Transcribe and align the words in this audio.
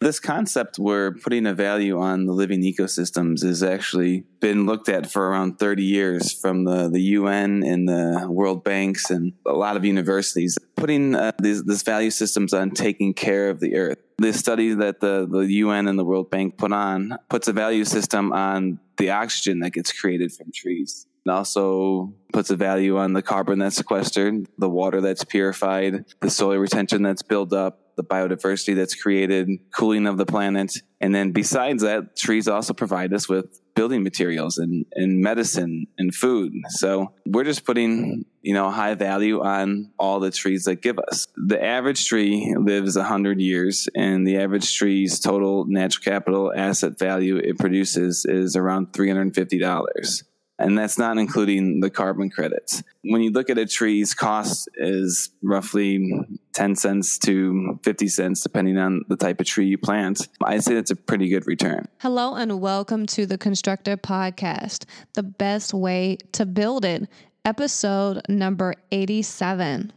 This 0.00 0.18
concept 0.18 0.78
we're 0.78 1.12
putting 1.12 1.44
a 1.46 1.52
value 1.52 2.00
on 2.00 2.24
the 2.24 2.32
living 2.32 2.62
ecosystems 2.62 3.42
has 3.44 3.62
actually 3.62 4.24
been 4.40 4.64
looked 4.64 4.88
at 4.88 5.10
for 5.10 5.28
around 5.28 5.58
30 5.58 5.82
years 5.82 6.32
from 6.32 6.64
the, 6.64 6.88
the 6.88 7.02
UN 7.18 7.62
and 7.62 7.86
the 7.86 8.26
World 8.26 8.64
Banks 8.64 9.10
and 9.10 9.34
a 9.46 9.52
lot 9.52 9.76
of 9.76 9.84
universities, 9.84 10.56
putting 10.74 11.14
uh, 11.14 11.32
these, 11.38 11.62
this 11.64 11.82
value 11.82 12.10
systems 12.10 12.54
on 12.54 12.70
taking 12.70 13.12
care 13.12 13.50
of 13.50 13.60
the 13.60 13.76
earth. 13.76 13.98
The 14.16 14.32
study 14.32 14.72
that 14.72 15.00
the, 15.00 15.28
the 15.30 15.46
UN 15.46 15.86
and 15.86 15.98
the 15.98 16.04
World 16.04 16.30
Bank 16.30 16.56
put 16.56 16.72
on 16.72 17.18
puts 17.28 17.46
a 17.48 17.52
value 17.52 17.84
system 17.84 18.32
on 18.32 18.80
the 18.96 19.10
oxygen 19.10 19.58
that 19.60 19.72
gets 19.72 19.92
created 19.92 20.32
from 20.32 20.50
trees. 20.50 21.06
It 21.26 21.30
also 21.30 22.14
puts 22.32 22.48
a 22.48 22.56
value 22.56 22.96
on 22.96 23.12
the 23.12 23.20
carbon 23.20 23.58
that's 23.58 23.76
sequestered, 23.76 24.46
the 24.56 24.70
water 24.70 25.02
that's 25.02 25.24
purified, 25.24 26.06
the 26.20 26.30
soil 26.30 26.56
retention 26.56 27.02
that's 27.02 27.22
built 27.22 27.52
up, 27.52 27.89
the 28.00 28.14
biodiversity 28.14 28.74
that's 28.74 28.94
created, 28.94 29.48
cooling 29.74 30.06
of 30.06 30.16
the 30.16 30.26
planet. 30.26 30.72
And 31.00 31.14
then 31.14 31.32
besides 31.32 31.82
that, 31.82 32.16
trees 32.16 32.48
also 32.48 32.72
provide 32.72 33.12
us 33.12 33.28
with 33.28 33.60
building 33.74 34.02
materials 34.02 34.58
and, 34.58 34.86
and 34.92 35.20
medicine 35.20 35.86
and 35.98 36.14
food. 36.14 36.52
So 36.68 37.12
we're 37.26 37.44
just 37.44 37.64
putting, 37.64 38.24
you 38.42 38.54
know, 38.54 38.70
high 38.70 38.94
value 38.94 39.42
on 39.42 39.92
all 39.98 40.20
the 40.20 40.30
trees 40.30 40.64
that 40.64 40.82
give 40.82 40.98
us. 40.98 41.26
The 41.36 41.62
average 41.62 42.06
tree 42.06 42.54
lives 42.58 42.96
100 42.96 43.40
years 43.40 43.88
and 43.94 44.26
the 44.26 44.38
average 44.38 44.74
tree's 44.76 45.20
total 45.20 45.64
natural 45.66 46.04
capital 46.04 46.52
asset 46.54 46.98
value 46.98 47.36
it 47.36 47.58
produces 47.58 48.24
is 48.26 48.56
around 48.56 48.92
$350 48.92 50.22
and 50.60 50.76
that's 50.76 50.98
not 50.98 51.18
including 51.18 51.80
the 51.80 51.90
carbon 51.90 52.30
credits. 52.30 52.82
When 53.02 53.22
you 53.22 53.30
look 53.30 53.48
at 53.50 53.58
a 53.58 53.66
tree's 53.66 54.14
cost 54.14 54.68
is 54.76 55.30
roughly 55.42 56.12
10 56.52 56.76
cents 56.76 57.18
to 57.20 57.80
50 57.82 58.08
cents 58.08 58.42
depending 58.42 58.76
on 58.76 59.02
the 59.08 59.16
type 59.16 59.40
of 59.40 59.46
tree 59.46 59.66
you 59.66 59.78
plant. 59.78 60.28
I'd 60.44 60.62
say 60.62 60.74
that's 60.74 60.90
a 60.90 60.96
pretty 60.96 61.28
good 61.28 61.46
return. 61.46 61.88
Hello 61.98 62.34
and 62.34 62.60
welcome 62.60 63.06
to 63.06 63.24
the 63.24 63.38
Constructrr 63.38 63.96
Podcast, 63.96 64.84
the 65.14 65.22
best 65.22 65.72
way 65.72 66.18
to 66.32 66.44
build 66.44 66.84
it, 66.84 67.08
episode 67.44 68.20
number 68.28 68.74
87. 68.92 69.92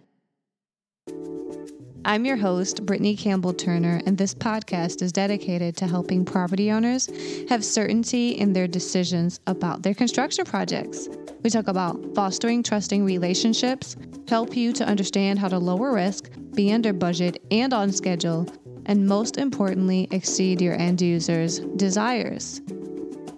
I'm 2.06 2.26
your 2.26 2.36
host, 2.36 2.86
Brittany 2.86 3.16
Campbell 3.16 3.54
Turner, 3.54 4.02
and 4.06 4.18
this 4.18 4.36
podcast 4.36 5.02
is 5.02 5.14
dedicated 5.14 5.78
to 5.78 5.88
helping 5.88 6.26
property 6.26 6.70
owners 6.70 7.10
have 7.48 7.64
certainty 7.64 8.32
in 8.32 8.52
their 8.52 8.68
decisions 8.68 9.40
about 9.48 9.84
their 9.84 9.94
construction 9.94 10.44
projects. 10.44 11.08
We 11.44 11.50
talk 11.50 11.70
about 11.70 12.04
fostering 12.14 12.62
trusting 12.62 13.06
relationships, 13.06 13.96
help 14.28 14.58
you 14.58 14.74
to 14.74 14.86
understand 14.86 15.40
how 15.40 15.48
to 15.48 15.58
lower 15.58 15.94
risk, 15.94 16.30
be 16.54 16.74
under 16.74 16.92
budget 16.92 17.42
and 17.52 17.74
on 17.74 17.94
schedule, 17.94 18.52
and 18.86 19.08
most 19.08 19.38
importantly, 19.38 20.10
exceed 20.12 20.62
your 20.62 20.76
end 20.76 21.02
users' 21.02 21.60
desires. 21.78 22.62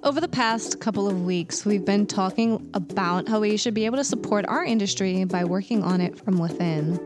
Over 0.02 0.19
the 0.19 0.27
past 0.27 0.80
couple 0.80 1.08
of 1.08 1.23
weeks, 1.23 1.66
we've 1.66 1.86
been 1.86 2.08
talking 2.08 2.67
about 2.73 3.30
how 3.30 3.41
we 3.41 3.58
should 3.58 3.75
be 3.75 3.86
able 3.86 3.97
to 3.97 4.03
support 4.03 4.43
our 4.47 4.66
industry 4.66 5.23
by 5.23 5.43
working 5.43 5.83
on 5.83 6.02
it 6.02 6.17
from 6.17 6.39
within. 6.39 6.99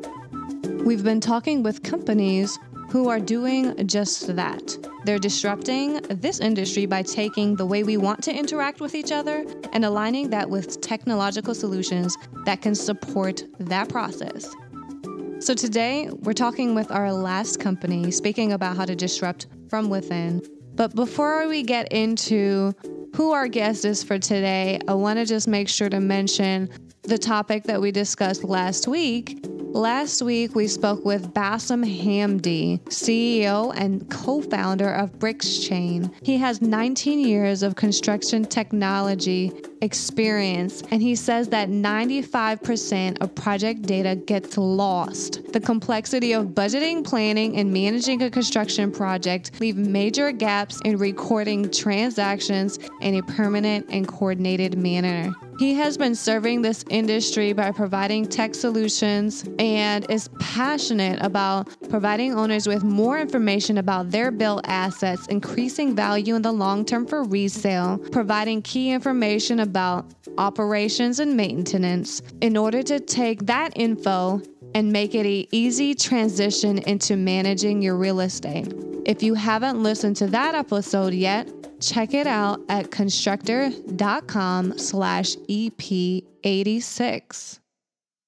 We've 0.83 1.03
been 1.03 1.19
talking 1.19 1.61
with 1.61 1.83
companies 1.83 2.58
who 2.89 3.09
are 3.09 3.19
doing 3.19 3.85
just 3.85 4.35
that. 4.35 4.77
They're 5.05 5.19
disrupting 5.19 6.02
this 6.09 6.39
industry 6.39 6.86
by 6.86 7.03
taking 7.03 7.55
the 7.55 7.66
way 7.66 7.83
we 7.83 7.97
want 7.97 8.23
to 8.23 8.33
interact 8.33 8.80
with 8.80 8.95
each 8.95 9.11
other 9.11 9.45
and 9.73 9.83
aligning 9.86 10.30
that 10.30 10.49
with 10.49 10.81
technological 10.81 11.53
solutions 11.53 12.17
that 12.45 12.61
can 12.61 12.73
support 12.73 13.44
that 13.59 13.89
process. 13.89 14.49
So, 15.39 15.53
today 15.53 16.09
we're 16.11 16.33
talking 16.33 16.73
with 16.75 16.91
our 16.91 17.11
last 17.14 17.59
company, 17.59 18.09
speaking 18.09 18.53
about 18.53 18.75
how 18.75 18.86
to 18.86 18.95
disrupt 18.95 19.47
from 19.69 19.89
within. 19.89 20.41
But 20.75 20.95
before 20.95 21.47
we 21.47 21.61
get 21.61 21.91
into 21.91 22.73
who 23.16 23.31
our 23.33 23.47
guest 23.47 23.86
is 23.86 24.02
for 24.02 24.17
today, 24.17 24.80
I 24.88 24.93
want 24.93 25.19
to 25.19 25.25
just 25.25 25.47
make 25.47 25.67
sure 25.67 25.89
to 25.89 25.99
mention 25.99 26.69
the 27.03 27.17
topic 27.17 27.65
that 27.65 27.82
we 27.82 27.92
discussed 27.92 28.43
last 28.43 28.87
week, 28.87 29.45
Last 29.73 30.23
week, 30.23 30.55
we 30.55 30.67
spoke 30.67 31.05
with 31.05 31.31
Bassam 31.31 31.83
Hamdi, 31.85 32.80
CEO 32.85 33.71
and 33.77 34.09
co 34.09 34.41
founder 34.41 34.89
of 34.89 35.11
BricsChain. 35.19 36.11
He 36.23 36.37
has 36.37 36.59
19 36.59 37.19
years 37.19 37.61
of 37.61 37.75
construction 37.75 38.45
technology 38.45 39.53
experience, 39.81 40.81
and 40.89 41.03
he 41.03 41.15
says 41.15 41.49
that 41.49 41.69
95% 41.69 43.21
of 43.21 43.35
project 43.35 43.83
data 43.83 44.15
gets 44.15 44.58
lost. 44.58 45.53
The 45.53 45.59
complexity 45.59 46.33
of 46.33 46.47
budgeting, 46.47 47.05
planning, 47.05 47.55
and 47.58 47.71
managing 47.71 48.23
a 48.23 48.31
construction 48.31 48.91
project 48.91 49.61
leave 49.61 49.77
major 49.77 50.31
gaps 50.31 50.81
in 50.83 50.97
recording 50.97 51.69
transactions 51.69 52.79
in 53.02 53.15
a 53.15 53.21
permanent 53.21 53.85
and 53.91 54.08
coordinated 54.08 54.79
manner. 54.79 55.31
He 55.59 55.73
has 55.73 55.97
been 55.97 56.15
serving 56.15 56.61
this 56.61 56.86
industry 56.89 57.52
by 57.52 57.71
providing 57.71 58.25
tech 58.25 58.55
solutions 58.55 59.43
and 59.59 60.09
is 60.09 60.30
passionate 60.39 61.21
about 61.21 61.67
providing 61.89 62.33
owners 62.33 62.65
with 62.65 62.81
more 62.86 63.20
information 63.20 63.77
about 63.77 64.09
their 64.09 64.31
built 64.31 64.61
assets, 64.64 65.27
increasing 65.27 65.97
value 65.97 66.36
in 66.36 66.43
the 66.43 66.52
long 66.53 66.86
term 66.86 67.05
for 67.05 67.25
resale, 67.25 67.97
providing 68.09 68.61
key 68.61 68.92
information 68.92 69.59
about 69.59 70.05
operations 70.37 71.20
and 71.20 71.36
maintenance 71.36 72.21
in 72.39 72.55
order 72.55 72.81
to 72.81 73.02
take 73.02 73.45
that 73.47 73.73
info 73.76 74.41
and 74.76 74.93
make 74.93 75.14
it 75.14 75.26
an 75.26 75.45
easy 75.52 75.93
transition 75.93 76.77
into 76.77 77.17
managing 77.17 77.81
your 77.81 77.97
real 77.97 78.21
estate. 78.21 78.89
If 79.09 79.23
you 79.23 79.33
haven't 79.33 79.81
listened 79.81 80.17
to 80.17 80.27
that 80.27 80.53
episode 80.53 81.15
yet, 81.15 81.49
check 81.81 82.14
it 82.14 82.27
out 82.27 82.61
at 82.70 82.92
constructrr.com 82.92 84.77
slash 84.77 85.36
EP86. 85.36 87.59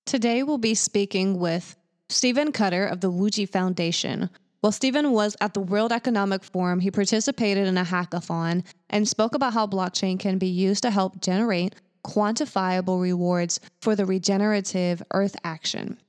Today 0.07 0.41
we'll 0.41 0.57
be 0.57 0.73
speaking 0.73 1.37
with 1.37 1.77
Stephen 2.09 2.51
Cutter 2.51 2.87
of 2.87 2.99
the 2.99 3.11
Wuji 3.11 3.47
Foundation. 3.47 4.31
While 4.61 4.71
Stephen 4.71 5.11
was 5.11 5.37
at 5.39 5.53
the 5.53 5.59
World 5.59 5.91
Economic 5.91 6.43
Forum, 6.43 6.79
he 6.79 6.89
participated 6.89 7.67
in 7.67 7.77
a 7.77 7.85
hackathon 7.85 8.63
and 8.89 9.07
spoke 9.07 9.35
about 9.35 9.53
how 9.53 9.67
blockchain 9.67 10.19
can 10.19 10.39
be 10.39 10.47
used 10.47 10.81
to 10.81 10.89
help 10.89 11.21
generate 11.21 11.75
quantifiable 12.03 12.99
rewards 12.99 13.59
for 13.83 13.95
the 13.95 14.07
regenerative 14.07 15.03
Earth 15.13 15.35
action. 15.43 15.99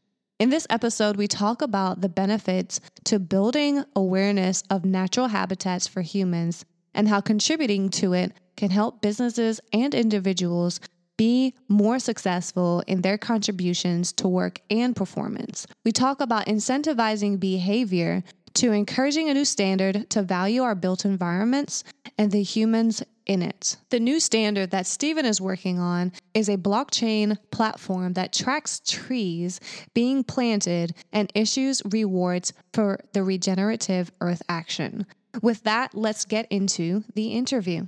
In 0.43 0.51
this 0.51 0.67
episode, 0.69 1.17
we 1.17 1.29
talk 1.29 1.63
about 1.63 2.01
the 2.01 2.09
benefits 2.09 2.81
to 3.05 3.21
building 3.21 3.85
awareness 3.95 4.65
of 4.71 4.85
natural 4.85 5.29
habitats 5.29 5.87
for 5.87 6.01
humans 6.01 6.65
and 6.95 7.07
how 7.07 7.21
contributing 7.21 7.91
to 7.91 8.13
it 8.13 8.33
can 8.57 8.71
help 8.71 9.01
businesses 9.01 9.61
and 9.73 9.95
individuals 9.95 10.81
be 11.17 11.55
more 11.69 12.01
successful 12.01 12.83
in 12.89 13.03
their 13.03 13.19
contributions 13.19 14.13
to 14.15 14.27
work 14.27 14.61
and 14.69 14.97
performance. 14.97 15.65
We 15.85 15.93
talk 15.93 16.21
about 16.21 16.47
incentivizing 16.47 17.39
behavior 17.39 18.25
to 18.55 18.73
encouraging 18.73 19.29
a 19.29 19.35
new 19.35 19.45
standard 19.45 20.11
to 20.11 20.25
value 20.25 20.65
our 20.65 20.75
built 20.75 21.05
environments 21.05 21.85
and 22.19 22.33
the 22.33 22.43
humans 22.43 23.01
in 23.27 23.43
it. 23.43 23.77
The 23.91 24.01
new 24.01 24.21
standard 24.21 24.71
that 24.71 24.87
Stephen 24.87 25.25
is 25.25 25.41
working 25.41 25.79
on 25.79 26.13
is 26.35 26.49
a 26.49 26.57
blockchain 26.57 27.37
platform 27.51 28.15
that 28.15 28.33
tracks 28.33 28.81
trees 28.81 29.61
being 29.95 30.25
planted 30.25 30.95
and 31.13 31.31
issues 31.35 31.83
rewards 31.85 32.53
for 32.73 33.01
the 33.13 33.23
regenerative 33.23 34.11
earth 34.21 34.43
action. 34.49 35.07
With 35.41 35.63
that, 35.63 35.95
let's 35.95 36.25
get 36.25 36.47
into 36.51 37.05
the 37.15 37.29
interview. 37.29 37.87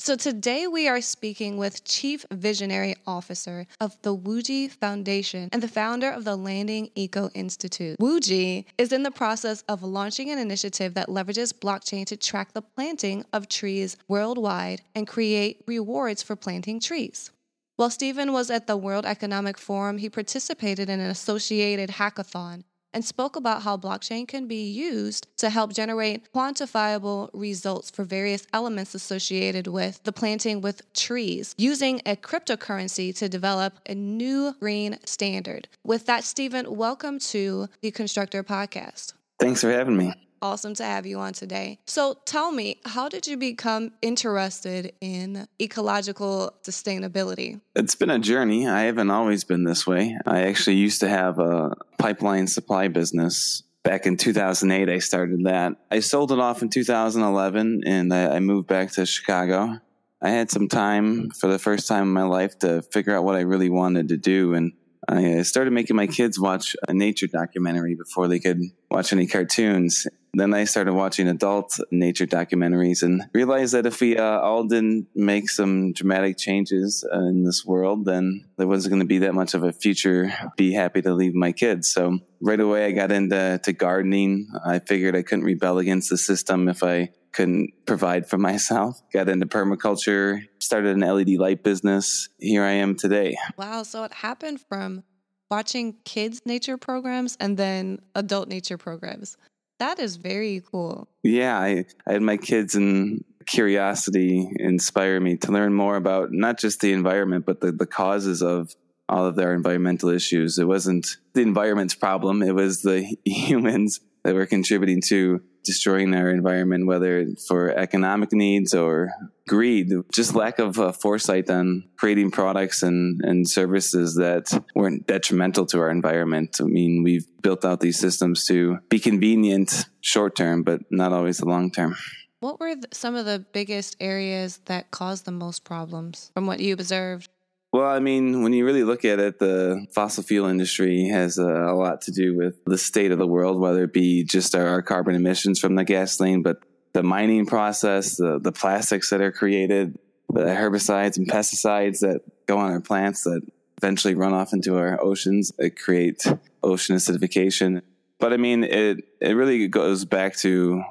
So, 0.00 0.14
today 0.14 0.68
we 0.68 0.86
are 0.86 1.00
speaking 1.00 1.56
with 1.56 1.82
Chief 1.82 2.24
Visionary 2.30 2.94
Officer 3.04 3.66
of 3.80 4.00
the 4.02 4.16
Wuji 4.16 4.70
Foundation 4.70 5.48
and 5.50 5.60
the 5.60 5.66
founder 5.66 6.08
of 6.08 6.24
the 6.24 6.36
Landing 6.36 6.90
Eco 6.94 7.30
Institute. 7.34 7.98
Wuji 7.98 8.64
is 8.78 8.92
in 8.92 9.02
the 9.02 9.10
process 9.10 9.64
of 9.68 9.82
launching 9.82 10.30
an 10.30 10.38
initiative 10.38 10.94
that 10.94 11.08
leverages 11.08 11.52
blockchain 11.52 12.06
to 12.06 12.16
track 12.16 12.52
the 12.52 12.62
planting 12.62 13.24
of 13.32 13.48
trees 13.48 13.96
worldwide 14.06 14.82
and 14.94 15.08
create 15.08 15.64
rewards 15.66 16.22
for 16.22 16.36
planting 16.36 16.78
trees. 16.78 17.32
While 17.74 17.90
Stephen 17.90 18.32
was 18.32 18.50
at 18.50 18.68
the 18.68 18.76
World 18.76 19.04
Economic 19.04 19.58
Forum, 19.58 19.98
he 19.98 20.08
participated 20.08 20.88
in 20.88 21.00
an 21.00 21.10
associated 21.10 21.90
hackathon 21.90 22.62
and 22.92 23.04
spoke 23.04 23.36
about 23.36 23.62
how 23.62 23.76
blockchain 23.76 24.26
can 24.26 24.46
be 24.46 24.68
used 24.68 25.26
to 25.38 25.50
help 25.50 25.72
generate 25.72 26.32
quantifiable 26.32 27.30
results 27.32 27.90
for 27.90 28.04
various 28.04 28.46
elements 28.52 28.94
associated 28.94 29.66
with 29.66 30.02
the 30.04 30.12
planting 30.12 30.60
with 30.60 30.92
trees, 30.92 31.54
using 31.58 32.00
a 32.06 32.16
cryptocurrency 32.16 33.14
to 33.16 33.28
develop 33.28 33.78
a 33.86 33.94
new 33.94 34.54
green 34.60 34.98
standard. 35.04 35.68
With 35.84 36.06
that, 36.06 36.24
Stephen, 36.24 36.76
welcome 36.76 37.18
to 37.20 37.68
the 37.80 37.92
Constructrr 37.92 38.44
Podcast. 38.44 39.14
Thanks 39.38 39.60
for 39.60 39.70
having 39.70 39.96
me 39.96 40.12
awesome 40.42 40.74
to 40.74 40.84
have 40.84 41.06
you 41.06 41.18
on 41.18 41.32
today. 41.32 41.78
So 41.86 42.18
tell 42.24 42.52
me, 42.52 42.80
how 42.84 43.08
did 43.08 43.26
you 43.26 43.36
become 43.36 43.92
interested 44.02 44.92
in 45.00 45.48
ecological 45.60 46.54
sustainability? 46.62 47.60
It's 47.74 47.94
been 47.94 48.10
a 48.10 48.18
journey. 48.18 48.68
I 48.68 48.82
haven't 48.82 49.10
always 49.10 49.44
been 49.44 49.64
this 49.64 49.86
way. 49.86 50.16
I 50.26 50.42
actually 50.42 50.76
used 50.76 51.00
to 51.00 51.08
have 51.08 51.38
a 51.38 51.76
pipeline 51.98 52.46
supply 52.46 52.88
business 52.88 53.62
back 53.88 54.06
in 54.06 54.18
2008, 54.18 54.90
I 54.90 54.98
started 54.98 55.44
that. 55.44 55.74
I 55.90 56.00
sold 56.00 56.30
it 56.30 56.38
off 56.38 56.60
in 56.60 56.68
2011 56.68 57.84
and 57.86 58.12
I, 58.12 58.38
moved 58.38 58.68
back 58.68 58.90
to 58.92 59.06
Chicago. 59.06 59.78
I 60.20 60.28
had 60.28 60.50
some 60.50 60.68
time 60.68 61.30
for 61.30 61.46
the 61.46 61.58
first 61.58 61.88
time 61.88 62.02
in 62.02 62.12
my 62.12 62.24
life 62.24 62.58
to 62.58 62.82
figure 62.82 63.16
out 63.16 63.24
what 63.24 63.36
I 63.36 63.40
really 63.40 63.70
wanted 63.70 64.08
to 64.08 64.18
do. 64.18 64.52
And 64.52 64.72
I 65.08 65.40
started 65.40 65.72
making 65.72 65.96
my 65.96 66.06
kids 66.06 66.38
watch 66.38 66.76
a 66.86 66.92
nature 66.92 67.28
documentary 67.28 67.94
before 67.94 68.28
they 68.28 68.38
could 68.38 68.60
watch 68.90 69.12
any 69.14 69.26
cartoons. 69.26 70.06
Then 70.34 70.54
I 70.54 70.64
started 70.64 70.94
watching 70.94 71.28
adult 71.28 71.78
nature 71.90 72.26
documentaries 72.26 73.02
and 73.02 73.22
realized 73.32 73.74
that 73.74 73.86
if 73.86 74.00
we 74.00 74.16
uh, 74.16 74.40
all 74.40 74.64
didn't 74.64 75.08
make 75.14 75.48
some 75.48 75.92
dramatic 75.92 76.38
changes 76.38 77.04
uh, 77.12 77.18
in 77.18 77.44
this 77.44 77.64
world, 77.64 78.04
then 78.04 78.44
there 78.56 78.66
wasn't 78.66 78.92
going 78.92 79.00
to 79.00 79.06
be 79.06 79.18
that 79.18 79.34
much 79.34 79.54
of 79.54 79.62
a 79.62 79.72
future. 79.72 80.32
Be 80.56 80.72
happy 80.72 81.02
to 81.02 81.14
leave 81.14 81.34
my 81.34 81.52
kids. 81.52 81.88
So 81.88 82.18
right 82.40 82.60
away, 82.60 82.86
I 82.86 82.92
got 82.92 83.10
into 83.10 83.60
to 83.62 83.72
gardening. 83.72 84.48
I 84.64 84.78
figured 84.78 85.16
I 85.16 85.22
couldn't 85.22 85.44
rebel 85.44 85.78
against 85.78 86.10
the 86.10 86.18
system 86.18 86.68
if 86.68 86.82
I 86.82 87.10
couldn't 87.32 87.72
provide 87.86 88.28
for 88.28 88.38
myself. 88.50 89.00
Got 89.12 89.28
into 89.28 89.46
permaculture, 89.46 90.42
started 90.58 90.96
an 90.96 91.00
LED 91.00 91.30
light 91.38 91.62
business. 91.62 92.28
Here 92.38 92.64
I 92.64 92.72
am 92.72 92.96
today. 92.96 93.36
Wow. 93.56 93.82
So 93.82 94.04
it 94.04 94.12
happened 94.12 94.60
from 94.60 95.04
watching 95.50 95.96
kids' 96.04 96.42
nature 96.44 96.76
programs 96.76 97.36
and 97.40 97.56
then 97.56 98.00
adult 98.14 98.48
nature 98.48 98.78
programs. 98.78 99.36
That 99.78 99.98
is 99.98 100.16
very 100.16 100.62
cool. 100.70 101.08
Yeah, 101.22 101.58
I, 101.58 101.84
I 102.06 102.12
had 102.14 102.22
my 102.22 102.36
kids 102.36 102.74
and 102.74 103.24
curiosity 103.46 104.48
inspire 104.56 105.20
me 105.20 105.36
to 105.38 105.52
learn 105.52 105.72
more 105.72 105.96
about 105.96 106.32
not 106.32 106.58
just 106.58 106.80
the 106.80 106.92
environment, 106.92 107.46
but 107.46 107.60
the, 107.60 107.72
the 107.72 107.86
causes 107.86 108.42
of 108.42 108.74
all 109.08 109.24
of 109.24 109.36
their 109.36 109.54
environmental 109.54 110.10
issues. 110.10 110.58
It 110.58 110.66
wasn't 110.66 111.16
the 111.32 111.40
environment's 111.40 111.94
problem, 111.94 112.42
it 112.42 112.54
was 112.54 112.82
the 112.82 113.16
humans 113.24 114.00
that 114.24 114.34
were 114.34 114.46
contributing 114.46 115.00
to 115.08 115.42
destroying 115.68 116.14
our 116.14 116.30
environment, 116.30 116.86
whether 116.86 117.26
for 117.46 117.70
economic 117.70 118.32
needs 118.32 118.72
or 118.72 119.10
greed, 119.46 119.92
just 120.12 120.34
lack 120.34 120.58
of 120.58 120.78
uh, 120.80 120.92
foresight 120.92 121.50
on 121.50 121.84
creating 121.98 122.30
products 122.30 122.82
and, 122.82 123.20
and 123.22 123.48
services 123.48 124.14
that 124.14 124.44
weren't 124.74 125.06
detrimental 125.06 125.66
to 125.66 125.78
our 125.78 125.90
environment. 125.90 126.56
I 126.58 126.64
mean, 126.64 127.02
we've 127.02 127.26
built 127.42 127.66
out 127.66 127.80
these 127.80 127.98
systems 127.98 128.46
to 128.46 128.78
be 128.88 128.98
convenient 128.98 129.84
short 130.00 130.34
term, 130.34 130.62
but 130.62 130.80
not 130.90 131.12
always 131.12 131.38
the 131.38 131.46
long 131.46 131.70
term. 131.70 131.94
What 132.40 132.60
were 132.60 132.76
some 132.92 133.14
of 133.14 133.26
the 133.26 133.44
biggest 133.52 133.96
areas 134.00 134.60
that 134.64 134.90
caused 134.90 135.26
the 135.26 135.32
most 135.32 135.64
problems 135.64 136.30
from 136.32 136.46
what 136.46 136.60
you 136.60 136.72
observed? 136.72 137.28
Well, 137.72 137.86
I 137.86 137.98
mean, 137.98 138.42
when 138.42 138.54
you 138.54 138.64
really 138.64 138.82
look 138.82 139.04
at 139.04 139.18
it, 139.18 139.38
the 139.38 139.86
fossil 139.92 140.22
fuel 140.22 140.48
industry 140.48 141.08
has 141.08 141.36
a, 141.36 141.44
lot 141.44 142.00
to 142.02 142.12
do 142.12 142.34
with 142.34 142.64
the 142.64 142.78
state 142.78 143.12
of 143.12 143.18
the 143.18 143.26
world, 143.26 143.60
whether 143.60 143.84
it 143.84 143.92
be 143.92 144.24
just 144.24 144.54
our, 144.54 144.66
our, 144.66 144.82
carbon 144.82 145.14
emissions 145.14 145.60
from 145.60 145.74
the 145.74 145.84
gasoline, 145.84 146.42
but 146.42 146.62
the 146.94 147.02
mining 147.02 147.44
process, 147.44 148.16
the, 148.16 148.38
the 148.40 148.52
plastics 148.52 149.10
that 149.10 149.20
are 149.20 149.30
created, 149.30 149.98
the 150.30 150.44
herbicides 150.44 151.18
and 151.18 151.28
pesticides 151.28 152.00
that 152.00 152.22
go 152.46 152.58
on 152.58 152.72
our 152.72 152.80
plants 152.80 153.24
that 153.24 153.42
eventually 153.76 154.14
run 154.14 154.32
off 154.32 154.54
into 154.54 154.78
our 154.78 155.02
oceans 155.02 155.52
that 155.58 155.78
create 155.78 156.24
ocean 156.62 156.96
acidification. 156.96 157.82
But 158.18 158.32
I 158.32 158.38
mean, 158.38 158.64
it, 158.64 159.04
it 159.20 159.32
really 159.32 159.68
goes 159.68 160.06
back 160.06 160.36
to 160.38 160.82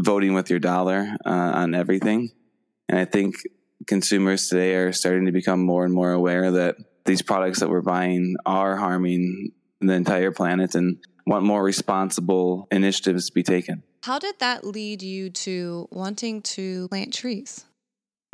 voting 0.00 0.32
with 0.32 0.48
your 0.48 0.58
dollar 0.58 1.14
uh, 1.26 1.30
on 1.30 1.74
everything. 1.74 2.30
And 2.88 2.98
I 2.98 3.04
think 3.04 3.36
consumers 3.86 4.48
today 4.48 4.74
are 4.74 4.92
starting 4.92 5.26
to 5.26 5.32
become 5.32 5.60
more 5.64 5.84
and 5.84 5.92
more 5.92 6.12
aware 6.12 6.50
that 6.50 6.76
these 7.04 7.22
products 7.22 7.60
that 7.60 7.68
we're 7.68 7.80
buying 7.82 8.36
are 8.46 8.76
harming 8.76 9.52
the 9.80 9.92
entire 9.92 10.30
planet 10.30 10.74
and 10.74 10.98
want 11.26 11.44
more 11.44 11.62
responsible 11.62 12.68
initiatives 12.70 13.26
to 13.26 13.32
be 13.32 13.42
taken. 13.42 13.82
How 14.02 14.18
did 14.18 14.38
that 14.40 14.64
lead 14.64 15.02
you 15.02 15.30
to 15.30 15.88
wanting 15.90 16.42
to 16.42 16.88
plant 16.88 17.14
trees? 17.14 17.64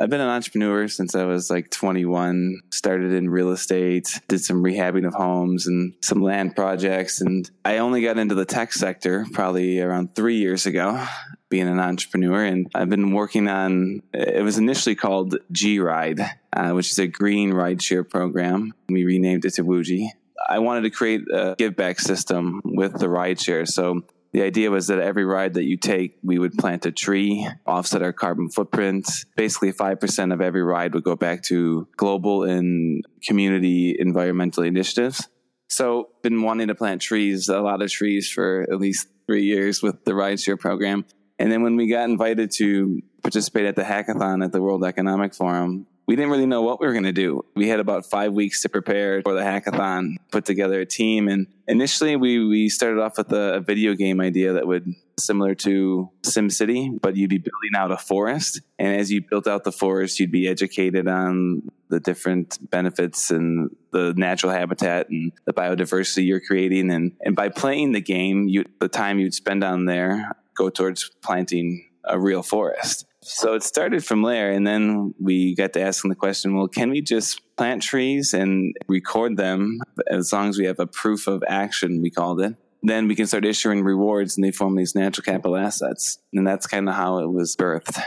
I've 0.01 0.09
been 0.09 0.21
an 0.21 0.29
entrepreneur 0.29 0.87
since 0.87 1.13
I 1.13 1.25
was 1.25 1.49
like 1.49 1.69
21. 1.71 2.61
Started 2.71 3.11
in 3.11 3.29
real 3.29 3.51
estate, 3.51 4.17
did 4.29 4.39
some 4.39 4.63
rehabbing 4.63 5.05
of 5.05 5.13
homes 5.13 5.67
and 5.67 5.93
some 6.01 6.21
land 6.21 6.55
projects. 6.55 7.19
And 7.19 7.49
I 7.65 7.79
only 7.79 8.01
got 8.01 8.17
into 8.17 8.33
the 8.33 8.45
tech 8.45 8.71
sector 8.71 9.25
probably 9.33 9.81
around 9.81 10.15
three 10.15 10.37
years 10.37 10.65
ago 10.65 11.05
being 11.49 11.67
an 11.67 11.81
entrepreneur. 11.81 12.45
And 12.45 12.71
I've 12.73 12.89
been 12.89 13.11
working 13.11 13.49
on, 13.49 14.01
it 14.13 14.41
was 14.41 14.57
initially 14.57 14.95
called 14.95 15.37
G 15.51 15.79
Ride, 15.79 16.21
uh, 16.53 16.71
which 16.71 16.91
is 16.91 16.99
a 16.99 17.07
green 17.07 17.51
rideshare 17.51 18.09
program. 18.09 18.73
We 18.87 19.03
renamed 19.03 19.43
it 19.43 19.55
to 19.55 19.65
Wuji. 19.65 20.07
I 20.47 20.59
wanted 20.59 20.83
to 20.83 20.91
create 20.91 21.21
a 21.29 21.55
give 21.57 21.75
back 21.75 21.99
system 21.99 22.61
with 22.63 22.93
the 22.93 23.07
rideshare. 23.07 23.67
So 23.67 24.03
the 24.31 24.43
idea 24.43 24.69
was 24.69 24.87
that 24.87 24.99
every 24.99 25.25
ride 25.25 25.55
that 25.55 25.63
you 25.63 25.77
take, 25.77 26.17
we 26.23 26.37
would 26.37 26.57
plant 26.57 26.85
a 26.85 26.91
tree, 26.91 27.47
offset 27.65 28.03
our 28.03 28.13
carbon 28.13 28.49
footprint. 28.49 29.07
Basically, 29.35 29.73
5% 29.73 30.33
of 30.33 30.41
every 30.41 30.61
ride 30.61 30.93
would 30.93 31.03
go 31.03 31.15
back 31.15 31.41
to 31.43 31.87
global 31.97 32.43
and 32.43 33.03
community 33.25 33.95
environmental 33.97 34.63
initiatives. 34.63 35.27
So, 35.67 36.09
been 36.21 36.41
wanting 36.41 36.67
to 36.67 36.75
plant 36.75 37.01
trees, 37.01 37.49
a 37.49 37.59
lot 37.61 37.81
of 37.81 37.91
trees 37.91 38.29
for 38.29 38.67
at 38.71 38.79
least 38.79 39.07
three 39.25 39.43
years 39.43 39.81
with 39.81 40.03
the 40.05 40.11
rideshare 40.11 40.59
program. 40.59 41.05
And 41.37 41.51
then 41.51 41.63
when 41.63 41.75
we 41.75 41.89
got 41.89 42.09
invited 42.09 42.51
to 42.55 43.01
participate 43.21 43.65
at 43.65 43.75
the 43.75 43.83
hackathon 43.83 44.43
at 44.43 44.51
the 44.51 44.61
World 44.61 44.83
Economic 44.83 45.33
Forum, 45.33 45.87
we 46.09 46.15
didn't 46.15 46.31
really 46.31 46.47
know 46.47 46.63
what 46.63 46.81
we 46.81 46.87
were 46.87 46.93
going 46.93 47.03
to 47.03 47.11
do. 47.11 47.45
We 47.55 47.67
had 47.67 47.79
about 47.79 48.03
five 48.03 48.33
weeks 48.33 48.63
to 48.63 48.69
prepare 48.69 49.21
for 49.21 49.35
the 49.35 49.41
hackathon, 49.41 50.15
put 50.31 50.43
together 50.43 50.81
a 50.81 50.85
team. 50.87 51.27
And 51.27 51.45
initially 51.67 52.15
we, 52.15 52.43
we 52.43 52.67
started 52.67 52.99
off 52.99 53.19
with 53.19 53.31
a, 53.31 53.57
a 53.57 53.59
video 53.59 53.93
game 53.93 54.19
idea 54.19 54.53
that 54.53 54.65
would 54.65 54.91
similar 55.19 55.53
to 55.53 56.09
SimCity, 56.23 56.99
but 56.99 57.15
you'd 57.15 57.29
be 57.29 57.37
building 57.37 57.75
out 57.77 57.91
a 57.91 57.97
forest. 57.97 58.59
And 58.79 58.99
as 58.99 59.11
you 59.11 59.21
built 59.21 59.45
out 59.45 59.63
the 59.63 59.71
forest, 59.71 60.19
you'd 60.19 60.31
be 60.31 60.47
educated 60.47 61.07
on 61.07 61.69
the 61.89 61.99
different 61.99 62.57
benefits 62.71 63.29
and 63.29 63.69
the 63.91 64.15
natural 64.17 64.51
habitat 64.51 65.09
and 65.09 65.31
the 65.45 65.53
biodiversity 65.53 66.25
you're 66.25 66.39
creating. 66.39 66.89
And, 66.89 67.11
and 67.21 67.35
by 67.35 67.49
playing 67.49 67.91
the 67.91 68.01
game, 68.01 68.47
you, 68.47 68.65
the 68.79 68.87
time 68.89 69.19
you'd 69.19 69.35
spend 69.35 69.63
on 69.63 69.85
there 69.85 70.31
go 70.55 70.71
towards 70.71 71.07
planting 71.21 71.85
a 72.03 72.19
real 72.19 72.41
forest. 72.41 73.05
So 73.29 73.53
it 73.53 73.61
started 73.61 74.03
from 74.03 74.23
there, 74.23 74.51
and 74.51 74.65
then 74.65 75.13
we 75.19 75.55
got 75.55 75.73
to 75.73 75.81
asking 75.81 76.09
the 76.09 76.15
question 76.15 76.55
well, 76.55 76.67
can 76.67 76.89
we 76.89 77.01
just 77.01 77.41
plant 77.57 77.83
trees 77.83 78.33
and 78.33 78.75
record 78.87 79.37
them 79.37 79.79
as 80.09 80.33
long 80.33 80.49
as 80.49 80.57
we 80.57 80.65
have 80.65 80.79
a 80.79 80.87
proof 80.87 81.27
of 81.27 81.43
action, 81.47 82.01
we 82.01 82.09
called 82.09 82.41
it? 82.41 82.55
Then 82.81 83.07
we 83.07 83.15
can 83.15 83.27
start 83.27 83.45
issuing 83.45 83.83
rewards 83.83 84.35
and 84.35 84.43
they 84.43 84.51
form 84.51 84.75
these 84.75 84.95
natural 84.95 85.23
capital 85.23 85.57
assets. 85.57 86.17
And 86.33 86.47
that's 86.47 86.65
kind 86.65 86.89
of 86.89 86.95
how 86.95 87.19
it 87.19 87.31
was 87.31 87.55
birthed. 87.55 88.01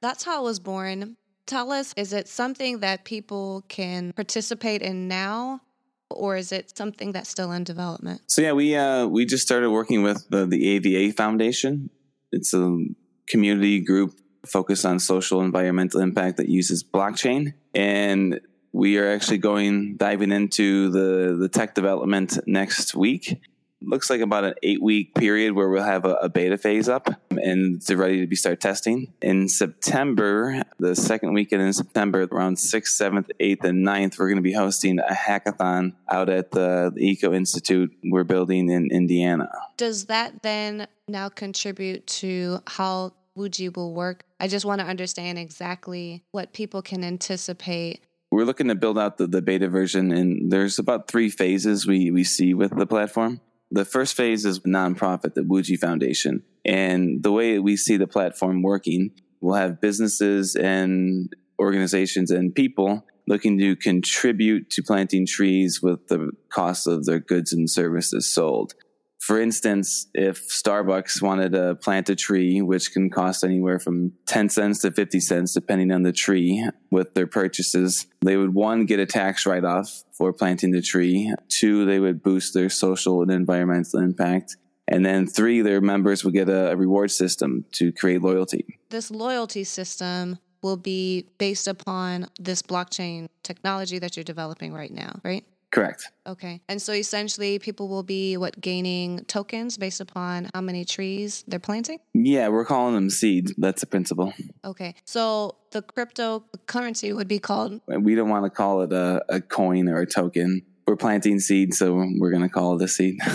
That's 0.00 0.22
how 0.22 0.42
it 0.42 0.44
was 0.44 0.60
born. 0.60 1.16
Tell 1.46 1.72
us, 1.72 1.92
is 1.96 2.12
it 2.12 2.28
something 2.28 2.80
that 2.80 3.04
people 3.04 3.64
can 3.68 4.12
participate 4.12 4.82
in 4.82 5.08
now? 5.08 5.60
Or 6.10 6.36
is 6.36 6.52
it 6.52 6.76
something 6.76 7.12
that's 7.12 7.28
still 7.28 7.50
in 7.52 7.64
development? 7.64 8.22
So 8.28 8.42
yeah, 8.42 8.52
we 8.52 8.76
uh, 8.76 9.06
we 9.06 9.26
just 9.26 9.44
started 9.44 9.70
working 9.70 10.02
with 10.02 10.24
the, 10.30 10.46
the 10.46 10.68
AVA 10.76 11.12
Foundation. 11.14 11.90
It's 12.32 12.54
a 12.54 12.78
community 13.28 13.80
group 13.80 14.14
focused 14.48 14.84
on 14.84 14.98
social 14.98 15.40
environmental 15.40 16.00
impact 16.00 16.36
that 16.38 16.48
uses 16.48 16.82
blockchain. 16.82 17.54
And 17.74 18.40
we 18.72 18.98
are 18.98 19.10
actually 19.10 19.38
going 19.38 19.96
diving 19.96 20.32
into 20.32 20.90
the, 20.90 21.36
the 21.36 21.48
tech 21.48 21.74
development 21.74 22.38
next 22.46 22.94
week. 22.94 23.40
Looks 23.80 24.10
like 24.10 24.20
about 24.20 24.44
an 24.44 24.54
eight 24.64 24.82
week 24.82 25.14
period 25.14 25.52
where 25.52 25.68
we'll 25.68 25.84
have 25.84 26.04
a, 26.04 26.14
a 26.14 26.28
beta 26.28 26.58
phase 26.58 26.88
up 26.88 27.08
and 27.30 27.76
it's 27.76 27.90
ready 27.90 28.20
to 28.20 28.26
be 28.26 28.36
start 28.36 28.60
testing. 28.60 29.12
In 29.22 29.48
September, 29.48 30.62
the 30.78 30.96
second 30.96 31.32
weekend 31.32 31.62
in 31.62 31.72
September, 31.72 32.26
around 32.30 32.56
6th, 32.56 33.00
7th, 33.00 33.30
8th, 33.40 33.64
and 33.64 33.86
9th, 33.86 34.18
we're 34.18 34.26
going 34.26 34.36
to 34.36 34.42
be 34.42 34.52
hosting 34.52 34.98
a 34.98 35.12
hackathon 35.12 35.94
out 36.08 36.28
at 36.28 36.50
the, 36.50 36.92
the 36.94 37.08
Eco 37.08 37.32
Institute 37.32 37.96
we're 38.04 38.24
building 38.24 38.68
in 38.68 38.90
Indiana. 38.90 39.48
Does 39.76 40.06
that 40.06 40.42
then 40.42 40.88
now 41.06 41.28
contribute 41.28 42.06
to 42.06 42.60
how 42.66 43.12
Wuji 43.38 43.74
will 43.74 43.94
work. 43.94 44.24
I 44.40 44.48
just 44.48 44.64
want 44.64 44.80
to 44.80 44.86
understand 44.86 45.38
exactly 45.38 46.24
what 46.32 46.52
people 46.52 46.82
can 46.82 47.04
anticipate. 47.04 48.00
We're 48.30 48.44
looking 48.44 48.68
to 48.68 48.74
build 48.74 48.98
out 48.98 49.16
the, 49.16 49.26
the 49.26 49.40
beta 49.40 49.68
version, 49.68 50.12
and 50.12 50.50
there's 50.52 50.78
about 50.78 51.08
three 51.08 51.30
phases 51.30 51.86
we, 51.86 52.10
we 52.10 52.24
see 52.24 52.52
with 52.52 52.76
the 52.76 52.86
platform. 52.86 53.40
The 53.70 53.84
first 53.84 54.14
phase 54.14 54.44
is 54.44 54.60
nonprofit, 54.60 55.34
the 55.34 55.42
Wuji 55.42 55.78
Foundation. 55.78 56.42
And 56.64 57.22
the 57.22 57.32
way 57.32 57.58
we 57.58 57.76
see 57.76 57.96
the 57.96 58.06
platform 58.06 58.62
working, 58.62 59.12
we'll 59.40 59.54
have 59.54 59.80
businesses 59.80 60.56
and 60.56 61.34
organizations 61.58 62.30
and 62.30 62.54
people 62.54 63.04
looking 63.26 63.58
to 63.58 63.76
contribute 63.76 64.70
to 64.70 64.82
planting 64.82 65.26
trees 65.26 65.80
with 65.82 66.08
the 66.08 66.30
cost 66.50 66.86
of 66.86 67.04
their 67.04 67.18
goods 67.18 67.52
and 67.52 67.68
services 67.68 68.26
sold. 68.26 68.74
For 69.28 69.38
instance, 69.38 70.06
if 70.14 70.48
Starbucks 70.48 71.20
wanted 71.20 71.52
to 71.52 71.74
plant 71.74 72.08
a 72.08 72.16
tree, 72.16 72.62
which 72.62 72.94
can 72.94 73.10
cost 73.10 73.44
anywhere 73.44 73.78
from 73.78 74.14
10 74.24 74.48
cents 74.48 74.78
to 74.80 74.90
50 74.90 75.20
cents, 75.20 75.52
depending 75.52 75.92
on 75.92 76.02
the 76.02 76.12
tree 76.12 76.66
with 76.90 77.12
their 77.12 77.26
purchases, 77.26 78.06
they 78.22 78.38
would 78.38 78.54
one, 78.54 78.86
get 78.86 79.00
a 79.00 79.04
tax 79.04 79.44
write 79.44 79.66
off 79.66 80.02
for 80.12 80.32
planting 80.32 80.70
the 80.70 80.80
tree. 80.80 81.30
Two, 81.48 81.84
they 81.84 82.00
would 82.00 82.22
boost 82.22 82.54
their 82.54 82.70
social 82.70 83.20
and 83.20 83.30
environmental 83.30 84.00
impact. 84.00 84.56
And 84.90 85.04
then 85.04 85.26
three, 85.26 85.60
their 85.60 85.82
members 85.82 86.24
would 86.24 86.32
get 86.32 86.48
a, 86.48 86.70
a 86.70 86.76
reward 86.76 87.10
system 87.10 87.66
to 87.72 87.92
create 87.92 88.22
loyalty. 88.22 88.78
This 88.88 89.10
loyalty 89.10 89.64
system 89.64 90.38
will 90.62 90.78
be 90.78 91.26
based 91.36 91.68
upon 91.68 92.28
this 92.40 92.62
blockchain 92.62 93.28
technology 93.42 93.98
that 93.98 94.16
you're 94.16 94.24
developing 94.24 94.72
right 94.72 94.90
now, 94.90 95.20
right? 95.22 95.44
Correct. 95.70 96.10
Okay. 96.26 96.62
And 96.68 96.80
so 96.80 96.92
essentially 96.92 97.58
people 97.58 97.88
will 97.88 98.02
be 98.02 98.36
what 98.36 98.60
gaining 98.60 99.24
tokens 99.26 99.76
based 99.76 100.00
upon 100.00 100.48
how 100.54 100.60
many 100.60 100.84
trees 100.84 101.44
they're 101.46 101.58
planting? 101.58 101.98
Yeah, 102.14 102.48
we're 102.48 102.64
calling 102.64 102.94
them 102.94 103.10
seeds. 103.10 103.54
That's 103.58 103.82
the 103.82 103.86
principle. 103.86 104.32
Okay. 104.64 104.94
So 105.04 105.56
the 105.72 105.82
cryptocurrency 105.82 107.14
would 107.14 107.28
be 107.28 107.38
called 107.38 107.80
We 107.86 108.14
don't 108.14 108.30
want 108.30 108.44
to 108.44 108.50
call 108.50 108.82
it 108.82 108.92
a, 108.92 109.22
a 109.28 109.40
coin 109.40 109.88
or 109.88 110.00
a 110.00 110.06
token. 110.06 110.62
We're 110.86 110.96
planting 110.96 111.38
seeds, 111.38 111.78
so 111.78 111.94
we're 112.16 112.30
going 112.30 112.42
to 112.42 112.48
call 112.48 112.80
it 112.80 112.84
a 112.84 112.88
seed. 112.88 113.18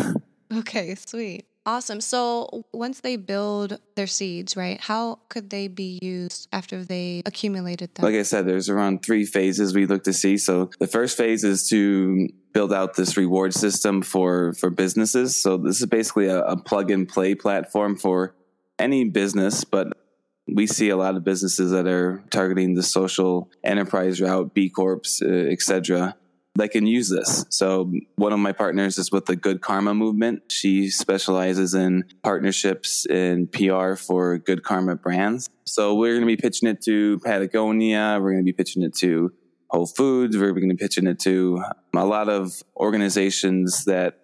Okay, 0.55 0.93
sweet. 0.93 1.45
Awesome. 1.65 2.01
So 2.01 2.65
once 2.73 2.99
they 2.99 3.15
build 3.15 3.79
their 3.95 4.07
seeds, 4.07 4.57
right, 4.57 4.79
how 4.81 5.19
could 5.29 5.49
they 5.49 5.67
be 5.67 5.97
used 6.01 6.49
after 6.51 6.83
they 6.83 7.21
accumulated 7.25 7.95
them? 7.95 8.03
Like 8.03 8.15
I 8.15 8.23
said, 8.23 8.45
there's 8.45 8.69
around 8.69 9.03
three 9.03 9.25
phases 9.25 9.73
we 9.73 9.85
look 9.85 10.03
to 10.03 10.13
see. 10.13 10.37
So 10.37 10.71
the 10.79 10.87
first 10.87 11.17
phase 11.17 11.43
is 11.43 11.67
to 11.69 12.27
build 12.51 12.73
out 12.73 12.95
this 12.95 13.15
reward 13.15 13.53
system 13.53 14.01
for 14.01 14.53
for 14.53 14.69
businesses. 14.69 15.41
So 15.41 15.57
this 15.57 15.79
is 15.79 15.87
basically 15.87 16.27
a, 16.27 16.41
a 16.41 16.57
plug 16.57 16.91
and 16.91 17.07
play 17.07 17.33
platform 17.33 17.95
for 17.95 18.35
any 18.77 19.05
business, 19.05 19.63
but 19.63 19.87
we 20.45 20.67
see 20.67 20.89
a 20.89 20.97
lot 20.97 21.15
of 21.15 21.23
businesses 21.23 21.71
that 21.71 21.87
are 21.87 22.21
targeting 22.29 22.75
the 22.75 22.83
social 22.83 23.49
enterprise 23.63 24.19
route, 24.19 24.53
B 24.53 24.69
Corps, 24.69 25.01
uh, 25.21 25.27
etc 25.27 26.15
that 26.55 26.69
can 26.69 26.85
use 26.85 27.09
this. 27.09 27.45
So 27.49 27.91
one 28.15 28.31
of 28.31 28.39
my 28.39 28.51
partners 28.51 28.97
is 28.97 29.11
with 29.11 29.25
the 29.25 29.35
Good 29.35 29.61
Karma 29.61 29.93
movement. 29.93 30.51
She 30.51 30.89
specializes 30.89 31.73
in 31.73 32.03
partnerships 32.21 33.05
and 33.07 33.51
PR 33.51 33.95
for 33.95 34.37
Good 34.37 34.63
Karma 34.63 34.95
brands. 34.95 35.49
So 35.65 35.95
we're 35.95 36.13
going 36.13 36.21
to 36.21 36.27
be 36.27 36.37
pitching 36.37 36.69
it 36.69 36.81
to 36.83 37.19
Patagonia. 37.19 38.19
We're 38.21 38.33
going 38.33 38.43
to 38.43 38.45
be 38.45 38.53
pitching 38.53 38.83
it 38.83 38.95
to 38.97 39.31
Whole 39.69 39.87
Foods. 39.87 40.37
We're 40.37 40.51
going 40.51 40.69
to 40.69 40.75
be 40.75 40.83
pitching 40.83 41.07
it 41.07 41.19
to 41.21 41.63
a 41.95 42.05
lot 42.05 42.29
of 42.29 42.61
organizations 42.77 43.85
that 43.85 44.19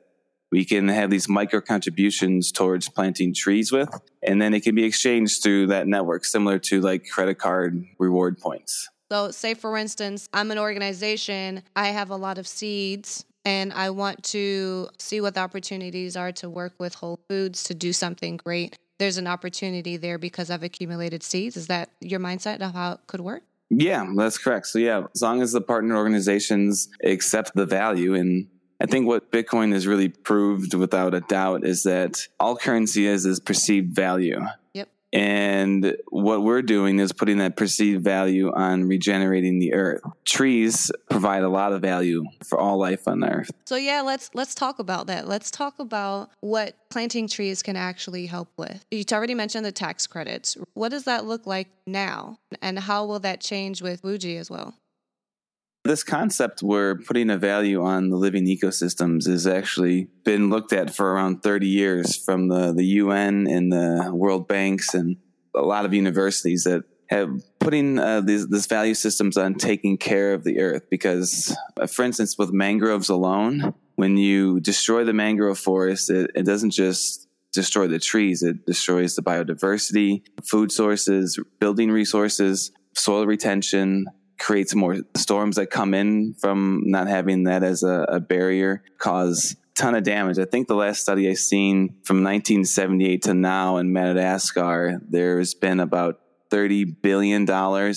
we 0.52 0.66
can 0.66 0.88
have 0.88 1.10
these 1.10 1.30
micro 1.30 1.62
contributions 1.62 2.52
towards 2.52 2.90
planting 2.90 3.34
trees 3.34 3.72
with, 3.72 3.90
and 4.24 4.42
then 4.42 4.54
it 4.54 4.62
can 4.62 4.74
be 4.74 4.84
exchanged 4.84 5.44
through 5.44 5.68
that 5.68 5.88
network, 5.88 6.26
similar 6.26 6.58
to 6.58 6.82
like 6.82 7.08
credit 7.08 7.36
card 7.36 7.86
reward 8.00 8.40
points. 8.40 8.90
So, 9.12 9.32
say 9.32 9.54
for 9.56 9.76
instance, 9.78 10.30
I'm 10.34 10.52
an 10.52 10.60
organization, 10.60 11.64
I 11.76 11.88
have 11.88 12.12
a 12.12 12.16
lot 12.16 12.38
of 12.38 12.48
seeds 12.48 13.26
and 13.44 13.74
I 13.74 13.90
want 13.90 14.24
to 14.26 14.90
see 15.00 15.22
what 15.22 15.34
the 15.34 15.40
opportunities 15.40 16.16
are 16.16 16.32
to 16.34 16.50
work 16.50 16.74
with 16.78 16.94
Whole 16.94 17.20
Foods 17.28 17.64
to 17.66 17.74
do 17.74 17.92
something 17.92 18.38
great. 18.38 18.78
There's 19.00 19.18
an 19.18 19.28
opportunity 19.28 19.98
there 19.98 20.18
because 20.18 20.52
I've 20.52 20.64
accumulated 20.64 21.24
seeds. 21.24 21.58
Is 21.58 21.68
that 21.68 21.90
your 22.02 22.20
mindset 22.20 22.62
of 22.62 22.74
how 22.74 22.94
it 22.94 23.00
could 23.08 23.22
work? 23.22 23.44
Yeah, 23.70 24.06
that's 24.16 24.38
correct. 24.38 24.68
So, 24.68 24.78
yeah, 24.78 25.04
as 25.16 25.22
long 25.22 25.42
as 25.42 25.54
the 25.54 25.62
partner 25.62 25.96
organizations 25.96 26.90
accept 27.04 27.56
the 27.56 27.66
value 27.66 28.14
and 28.14 28.48
I 28.82 28.86
think 28.86 29.08
what 29.08 29.30
Bitcoin 29.30 29.74
has 29.74 29.86
really 29.86 30.08
proved 30.08 30.74
without 30.74 31.14
a 31.14 31.20
doubt 31.20 31.66
is 31.66 31.84
that 31.84 32.18
all 32.40 32.56
currency 32.56 33.08
is 33.08 33.26
is 33.26 33.40
perceived 33.42 33.94
value. 33.94 34.40
And 35.12 35.96
what 36.10 36.44
we're 36.44 36.62
doing 36.62 37.00
is 37.00 37.12
putting 37.12 37.40
that 37.40 37.56
perceived 37.56 38.04
value 38.04 38.52
on 38.54 38.88
regenerating 38.88 39.60
the 39.60 39.74
earth. 39.74 40.02
Trees 40.24 40.92
provide 41.10 41.44
a 41.44 41.50
lot 41.50 41.74
of 41.74 41.82
value 41.82 42.26
for 42.44 42.60
all 42.60 42.78
life 42.78 43.08
on 43.08 43.24
earth. 43.24 43.50
So 43.66 43.76
yeah, 43.76 44.02
let's 44.02 44.30
let's 44.34 44.54
talk 44.54 44.80
about 44.80 45.08
that. 45.08 45.28
Let's 45.28 45.50
talk 45.50 45.80
about 45.80 46.30
what 46.42 46.76
planting 46.90 47.28
trees 47.28 47.64
can 47.64 47.76
actually 47.76 48.28
help 48.28 48.50
with. 48.58 48.86
You 48.92 49.04
already 49.12 49.34
mentioned 49.34 49.66
the 49.66 49.72
tax 49.72 50.06
credits. 50.06 50.58
What 50.74 50.90
does 50.90 51.06
that 51.06 51.26
look 51.26 51.48
like 51.48 51.70
now? 51.88 52.38
And 52.62 52.78
how 52.78 53.06
will 53.06 53.20
that 53.20 53.42
change 53.42 53.82
with 53.82 54.04
WUJI 54.04 54.40
as 54.40 54.50
well? 54.52 54.76
This 55.90 56.04
concept 56.04 56.62
where 56.62 56.98
putting 56.98 57.32
a 57.32 57.38
value 57.40 57.84
on 57.84 58.12
the 58.12 58.16
living 58.16 58.46
ecosystems 58.46 59.26
has 59.26 59.48
actually 59.48 60.04
been 60.24 60.52
looked 60.52 60.72
at 60.72 60.94
for 60.94 61.14
around 61.14 61.42
30 61.42 61.66
years 61.66 62.16
from 62.16 62.48
the, 62.48 62.72
the 62.72 62.86
UN 63.02 63.48
and 63.48 63.74
the 63.74 64.12
World 64.14 64.48
Banks 64.48 64.94
and 64.94 65.18
a 65.56 65.64
lot 65.64 65.86
of 65.86 65.94
universities 65.96 66.66
that 66.66 66.84
have 67.10 67.42
putting 67.58 67.98
uh, 67.98 68.22
these, 68.22 68.48
this 68.50 68.68
value 68.68 68.94
systems 68.94 69.36
on 69.36 69.56
taking 69.56 69.98
care 69.98 70.36
of 70.36 70.44
the 70.44 70.60
earth. 70.60 70.84
Because, 70.92 71.58
uh, 71.82 71.88
for 71.88 72.06
instance, 72.06 72.38
with 72.38 72.54
mangroves 72.54 73.10
alone, 73.10 73.74
when 73.96 74.16
you 74.16 74.60
destroy 74.60 75.04
the 75.04 75.14
mangrove 75.14 75.58
forest, 75.58 76.12
it, 76.12 76.30
it 76.36 76.46
doesn't 76.46 76.70
just 76.70 77.28
destroy 77.52 77.88
the 77.88 77.98
trees, 77.98 78.44
it 78.44 78.64
destroys 78.68 79.16
the 79.16 79.24
biodiversity, 79.24 80.22
food 80.44 80.72
sources, 80.72 81.40
building 81.60 81.90
resources, 81.90 82.72
soil 82.94 83.26
retention, 83.26 84.06
creates 84.40 84.74
more 84.74 84.98
storms 85.16 85.58
that 85.58 85.68
come 85.68 85.94
in 85.94 86.34
from 86.36 86.84
not 86.86 87.08
having 87.08 87.44
that 87.44 87.64
as 87.64 87.84
a, 87.84 88.06
a 88.10 88.20
barrier, 88.20 88.84
cause 88.98 89.56
ton 89.76 89.96
of 89.96 90.04
damage. 90.04 90.38
I 90.38 90.46
think 90.46 90.68
the 90.68 90.76
last 90.76 91.02
study 91.02 91.30
I 91.30 91.34
seen 91.34 91.96
from 92.04 92.18
1978 92.18 93.24
to 93.24 93.34
now 93.34 93.78
in 93.78 93.94
Madagascar, 93.94 95.00
there's 95.08 95.54
been 95.54 95.80
about 95.80 96.20
$30 96.50 97.02
billion 97.02 97.48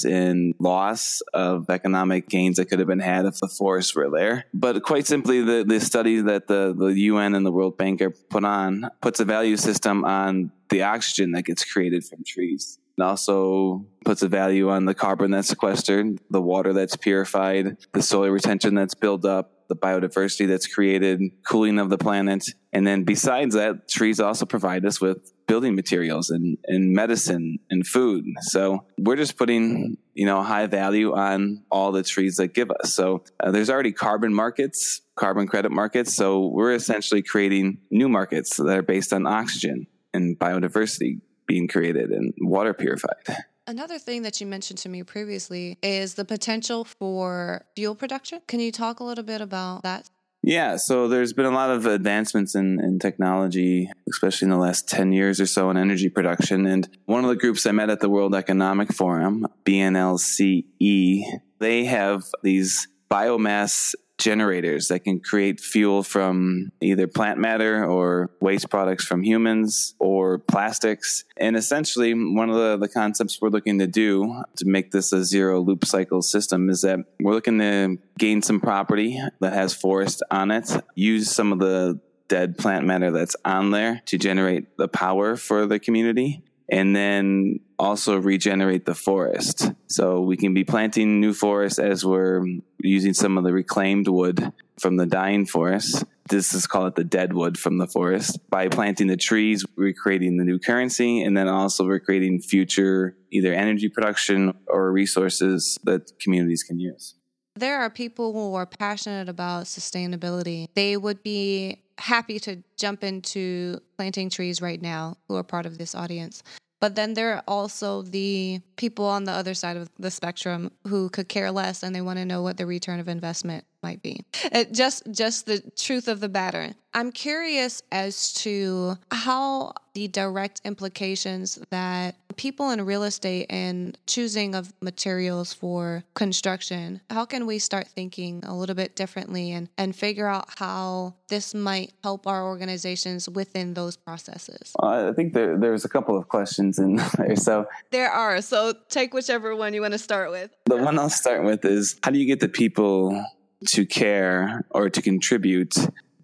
in 0.06 0.54
loss 0.58 1.22
of 1.32 1.70
economic 1.70 2.28
gains 2.28 2.56
that 2.56 2.66
could 2.66 2.78
have 2.78 2.88
been 2.88 3.00
had 3.00 3.25
if 3.25 3.38
the 3.38 3.49
forests 3.49 3.94
were 3.94 4.11
there. 4.11 4.44
But 4.52 4.82
quite 4.82 5.06
simply, 5.06 5.42
the, 5.42 5.64
the 5.66 5.80
study 5.80 6.20
that 6.20 6.46
the, 6.46 6.75
the 6.76 6.92
UN 6.92 7.34
and 7.34 7.44
the 7.44 7.52
World 7.52 7.76
Bank 7.76 8.00
are 8.00 8.11
put 8.11 8.44
on 8.44 8.88
puts 9.00 9.20
a 9.20 9.25
value 9.25 9.56
system 9.56 10.04
on 10.04 10.52
the 10.68 10.82
oxygen 10.82 11.32
that 11.32 11.44
gets 11.44 11.64
created 11.64 12.04
from 12.04 12.22
trees. 12.25 12.78
It 12.99 13.02
also 13.02 13.87
puts 14.04 14.22
a 14.22 14.28
value 14.28 14.68
on 14.68 14.84
the 14.84 14.94
carbon 14.94 15.30
that's 15.30 15.49
sequestered, 15.49 16.18
the 16.30 16.42
water 16.42 16.72
that's 16.72 16.96
purified, 16.96 17.76
the 17.92 18.02
soil 18.02 18.30
retention 18.30 18.75
that's 18.75 18.94
built 18.94 19.25
up, 19.25 19.62
the 19.68 19.76
biodiversity 19.76 20.46
that's 20.46 20.66
created, 20.66 21.20
cooling 21.46 21.78
of 21.78 21.88
the 21.88 21.96
planet. 21.96 22.44
And 22.72 22.87
then 22.87 23.04
besides 23.04 23.54
that, 23.54 23.88
trees 23.88 24.20
also 24.20 24.44
provide 24.44 24.84
us 24.84 25.00
with 25.00 25.32
building 25.46 25.75
materials 25.75 26.28
and, 26.28 26.58
and 26.66 26.92
medicine 26.92 27.58
and 27.70 27.87
food. 27.87 28.25
So 28.42 28.84
we're 28.99 29.16
just 29.16 29.38
putting, 29.38 29.96
you 30.14 30.26
know, 30.26 30.42
high 30.42 30.66
value 30.66 31.14
on 31.14 31.64
all 31.70 31.92
the 31.92 32.02
trees 32.02 32.37
that 32.37 32.54
give 32.54 32.70
us. 32.70 32.94
So 32.94 33.25
uh, 33.42 33.50
there's 33.50 33.70
already 33.70 33.92
carbon 33.92 34.34
markets, 34.34 35.00
carbon 35.16 35.46
credit 35.46 35.72
markets. 35.72 36.14
So 36.14 36.49
we're 36.49 36.75
essentially 36.75 37.22
creating 37.22 37.78
new 37.90 38.08
markets 38.08 38.56
that 38.56 38.76
are 38.76 38.82
based 38.82 39.12
on 39.12 39.26
oxygen 39.26 39.87
and 40.12 40.38
biodiversity 40.38 41.20
being 41.52 41.68
created 41.68 42.11
and 42.11 42.32
water 42.40 42.73
purified. 42.73 43.26
Another 43.66 43.99
thing 43.99 44.23
that 44.23 44.40
you 44.40 44.47
mentioned 44.47 44.78
to 44.78 44.88
me 44.88 45.02
previously 45.02 45.78
is 45.82 46.14
the 46.14 46.25
potential 46.25 46.82
for 46.82 47.66
fuel 47.76 47.94
production. 47.94 48.40
Can 48.49 48.59
you 48.59 48.73
talk 48.73 49.00
a 49.00 49.04
little 49.04 49.23
bit 49.23 49.42
about 49.42 49.82
that? 49.82 50.09
Yeah, 50.42 50.76
so 50.76 51.09
there's 51.09 51.35
been 51.35 51.44
a 51.44 51.50
lot 51.50 51.68
of 51.68 51.85
advancements 51.85 52.54
in, 52.54 52.80
in 52.80 52.99
technology, 52.99 53.90
especially 54.09 54.47
in 54.47 54.50
the 54.50 54.56
last 54.56 54.88
10 54.88 55.12
years 55.12 55.42
or 55.42 55.47
so 55.47 55.68
in 55.68 55.76
energy 55.76 56.09
production. 56.09 56.66
And 56.66 56.88
one 57.04 57.23
of 57.23 57.28
the 57.28 57.37
groups 57.37 57.66
I 57.66 57.73
met 57.73 57.90
at 57.90 58.00
the 58.00 58.09
World 58.09 58.35
Economic 58.35 58.94
Forum, 58.94 59.47
BNLCE, 59.66 61.25
they 61.59 61.85
have 61.85 62.25
these 62.42 62.88
biomass 63.11 63.94
generators 64.23 64.87
that 64.88 65.00
can 65.00 65.19
create 65.19 65.59
fuel 65.59 66.05
from 66.05 66.71
either 66.81 67.09
plant 67.09 67.41
matter 67.41 67.85
or 67.85 68.31
waste 68.41 68.71
products 68.71 69.05
from 69.05 69.25
humans 69.25 69.95
or 69.99 70.38
plastics. 70.38 71.25
And 71.37 71.57
essentially, 71.57 72.14
one 72.14 72.49
of 72.49 72.55
the, 72.55 72.76
the 72.76 72.88
concepts 72.88 73.41
we're 73.43 73.49
looking 73.49 73.81
to 73.81 73.88
do 73.88 74.43
to 74.57 74.64
make 74.64 74.93
this 74.93 75.12
a 75.12 75.25
zero 75.25 75.61
loop 75.61 75.85
cycle 75.85 76.23
system 76.23 76.71
is 76.71 76.83
that 76.83 77.00
we're 77.21 77.35
looking 77.35 77.59
to 77.59 77.99
gain 78.17 78.43
some 78.43 78.61
property 78.61 79.21
that 79.41 79.52
has 79.52 79.75
forest 79.75 80.23
on 80.31 80.52
it, 80.52 80.71
use 80.95 81.29
some 81.29 81.52
of 81.52 81.59
the 81.59 81.99
dead 82.29 82.57
plant 82.57 82.87
matter 82.87 83.11
that's 83.11 83.35
on 83.45 83.73
there 83.73 84.00
to 84.07 84.17
generate 84.17 84.76
the 84.79 84.88
power 84.88 85.37
for 85.37 85.67
the 85.67 85.79
community 85.79 86.43
and 86.73 86.97
then 86.97 87.61
also 87.79 88.17
regenerate 88.17 88.87
the 88.87 88.95
forest. 88.95 89.71
So 89.88 90.23
we 90.23 90.38
can 90.38 90.55
be 90.55 90.64
planting 90.64 91.21
new 91.21 91.35
forests 91.35 91.79
as 91.79 92.02
we're 92.02 92.43
using 92.81 93.12
some 93.12 93.37
of 93.37 93.45
the 93.45 93.52
reclaimed 93.52 94.09
wood 94.09 94.52
from 94.81 94.97
the 94.97 95.05
dying 95.05 95.45
forest. 95.45 96.02
This 96.31 96.55
is 96.55 96.67
called 96.67 96.97
the 96.97 97.05
dead 97.05 97.35
wood 97.35 97.59
from 97.59 97.76
the 97.76 97.87
forest. 97.87 98.38
By 98.49 98.69
planting 98.69 99.09
the 99.09 99.19
trees, 99.19 99.67
we're 99.76 99.93
creating 99.93 100.38
the 100.38 100.45
new 100.45 100.59
currency, 100.59 101.21
and 101.23 101.37
then 101.37 101.47
also 101.47 101.85
we're 101.85 102.00
creating 102.00 102.41
future 102.41 103.17
either 103.31 103.52
energy 103.52 103.91
production 103.91 104.55
or 104.67 104.91
resources 104.93 105.79
that 105.85 106.19
communities 106.21 106.62
can 106.62 106.81
use. 106.81 107.17
There 107.55 107.81
are 107.83 107.91
people 107.91 108.33
who 108.33 108.55
are 108.55 108.64
passionate 108.64 109.29
about 109.29 109.64
sustainability. 109.64 110.69
They 110.75 110.97
would 110.97 111.23
be 111.23 111.83
happy 111.99 112.38
to 112.41 112.62
jump 112.79 113.05
into 113.05 113.79
planting 113.97 114.31
trees 114.31 114.62
right 114.62 114.81
now 114.81 115.19
who 115.29 115.37
are 115.37 115.43
part 115.43 115.67
of 115.67 115.76
this 115.76 115.95
audience. 115.95 116.43
But 116.82 116.96
then 116.96 117.14
there 117.14 117.36
are 117.36 117.44
also 117.46 118.02
the 118.02 118.60
people 118.74 119.04
on 119.04 119.22
the 119.22 119.30
other 119.30 119.54
side 119.54 119.76
of 119.76 119.88
the 120.00 120.10
spectrum 120.10 120.72
who 120.88 121.10
could 121.10 121.28
care 121.28 121.52
less 121.52 121.84
and 121.84 121.94
they 121.94 122.00
want 122.00 122.18
to 122.18 122.24
know 122.24 122.42
what 122.42 122.56
the 122.56 122.66
return 122.66 122.98
of 122.98 123.06
investment 123.06 123.64
might 123.82 124.02
be. 124.02 124.24
It 124.44 124.72
just 124.72 125.02
just 125.10 125.46
the 125.46 125.60
truth 125.76 126.08
of 126.08 126.20
the 126.20 126.28
matter. 126.28 126.74
I'm 126.94 127.10
curious 127.10 127.82
as 127.90 128.32
to 128.34 128.98
how 129.10 129.72
the 129.94 130.08
direct 130.08 130.60
implications 130.64 131.58
that 131.70 132.16
people 132.36 132.70
in 132.70 132.84
real 132.84 133.02
estate 133.02 133.46
and 133.50 133.96
choosing 134.06 134.54
of 134.54 134.72
materials 134.80 135.52
for 135.52 136.04
construction, 136.14 137.00
how 137.10 137.24
can 137.24 137.46
we 137.46 137.58
start 137.58 137.88
thinking 137.88 138.42
a 138.44 138.54
little 138.54 138.74
bit 138.74 138.96
differently 138.96 139.52
and, 139.52 139.68
and 139.78 139.94
figure 139.94 140.26
out 140.26 140.48
how 140.58 141.14
this 141.28 141.54
might 141.54 141.92
help 142.02 142.26
our 142.26 142.44
organizations 142.44 143.28
within 143.28 143.74
those 143.74 143.96
processes? 143.96 144.72
Well, 144.78 145.08
I 145.08 145.12
think 145.12 145.34
there, 145.34 145.58
there's 145.58 145.84
a 145.84 145.88
couple 145.88 146.16
of 146.16 146.28
questions 146.28 146.78
in 146.78 146.96
there. 147.16 147.36
So 147.36 147.66
there 147.90 148.10
are. 148.10 148.40
So 148.42 148.74
take 148.88 149.14
whichever 149.14 149.54
one 149.54 149.74
you 149.74 149.82
want 149.82 149.92
to 149.92 149.98
start 149.98 150.30
with. 150.30 150.50
The 150.66 150.76
one 150.76 150.98
I'll 150.98 151.10
start 151.10 151.44
with 151.44 151.64
is 151.64 151.98
how 152.02 152.10
do 152.10 152.18
you 152.18 152.26
get 152.26 152.40
the 152.40 152.48
people 152.48 153.24
to 153.69 153.87
care 153.87 154.64
or 154.71 154.90
to 154.90 155.02
contribute 155.02 155.75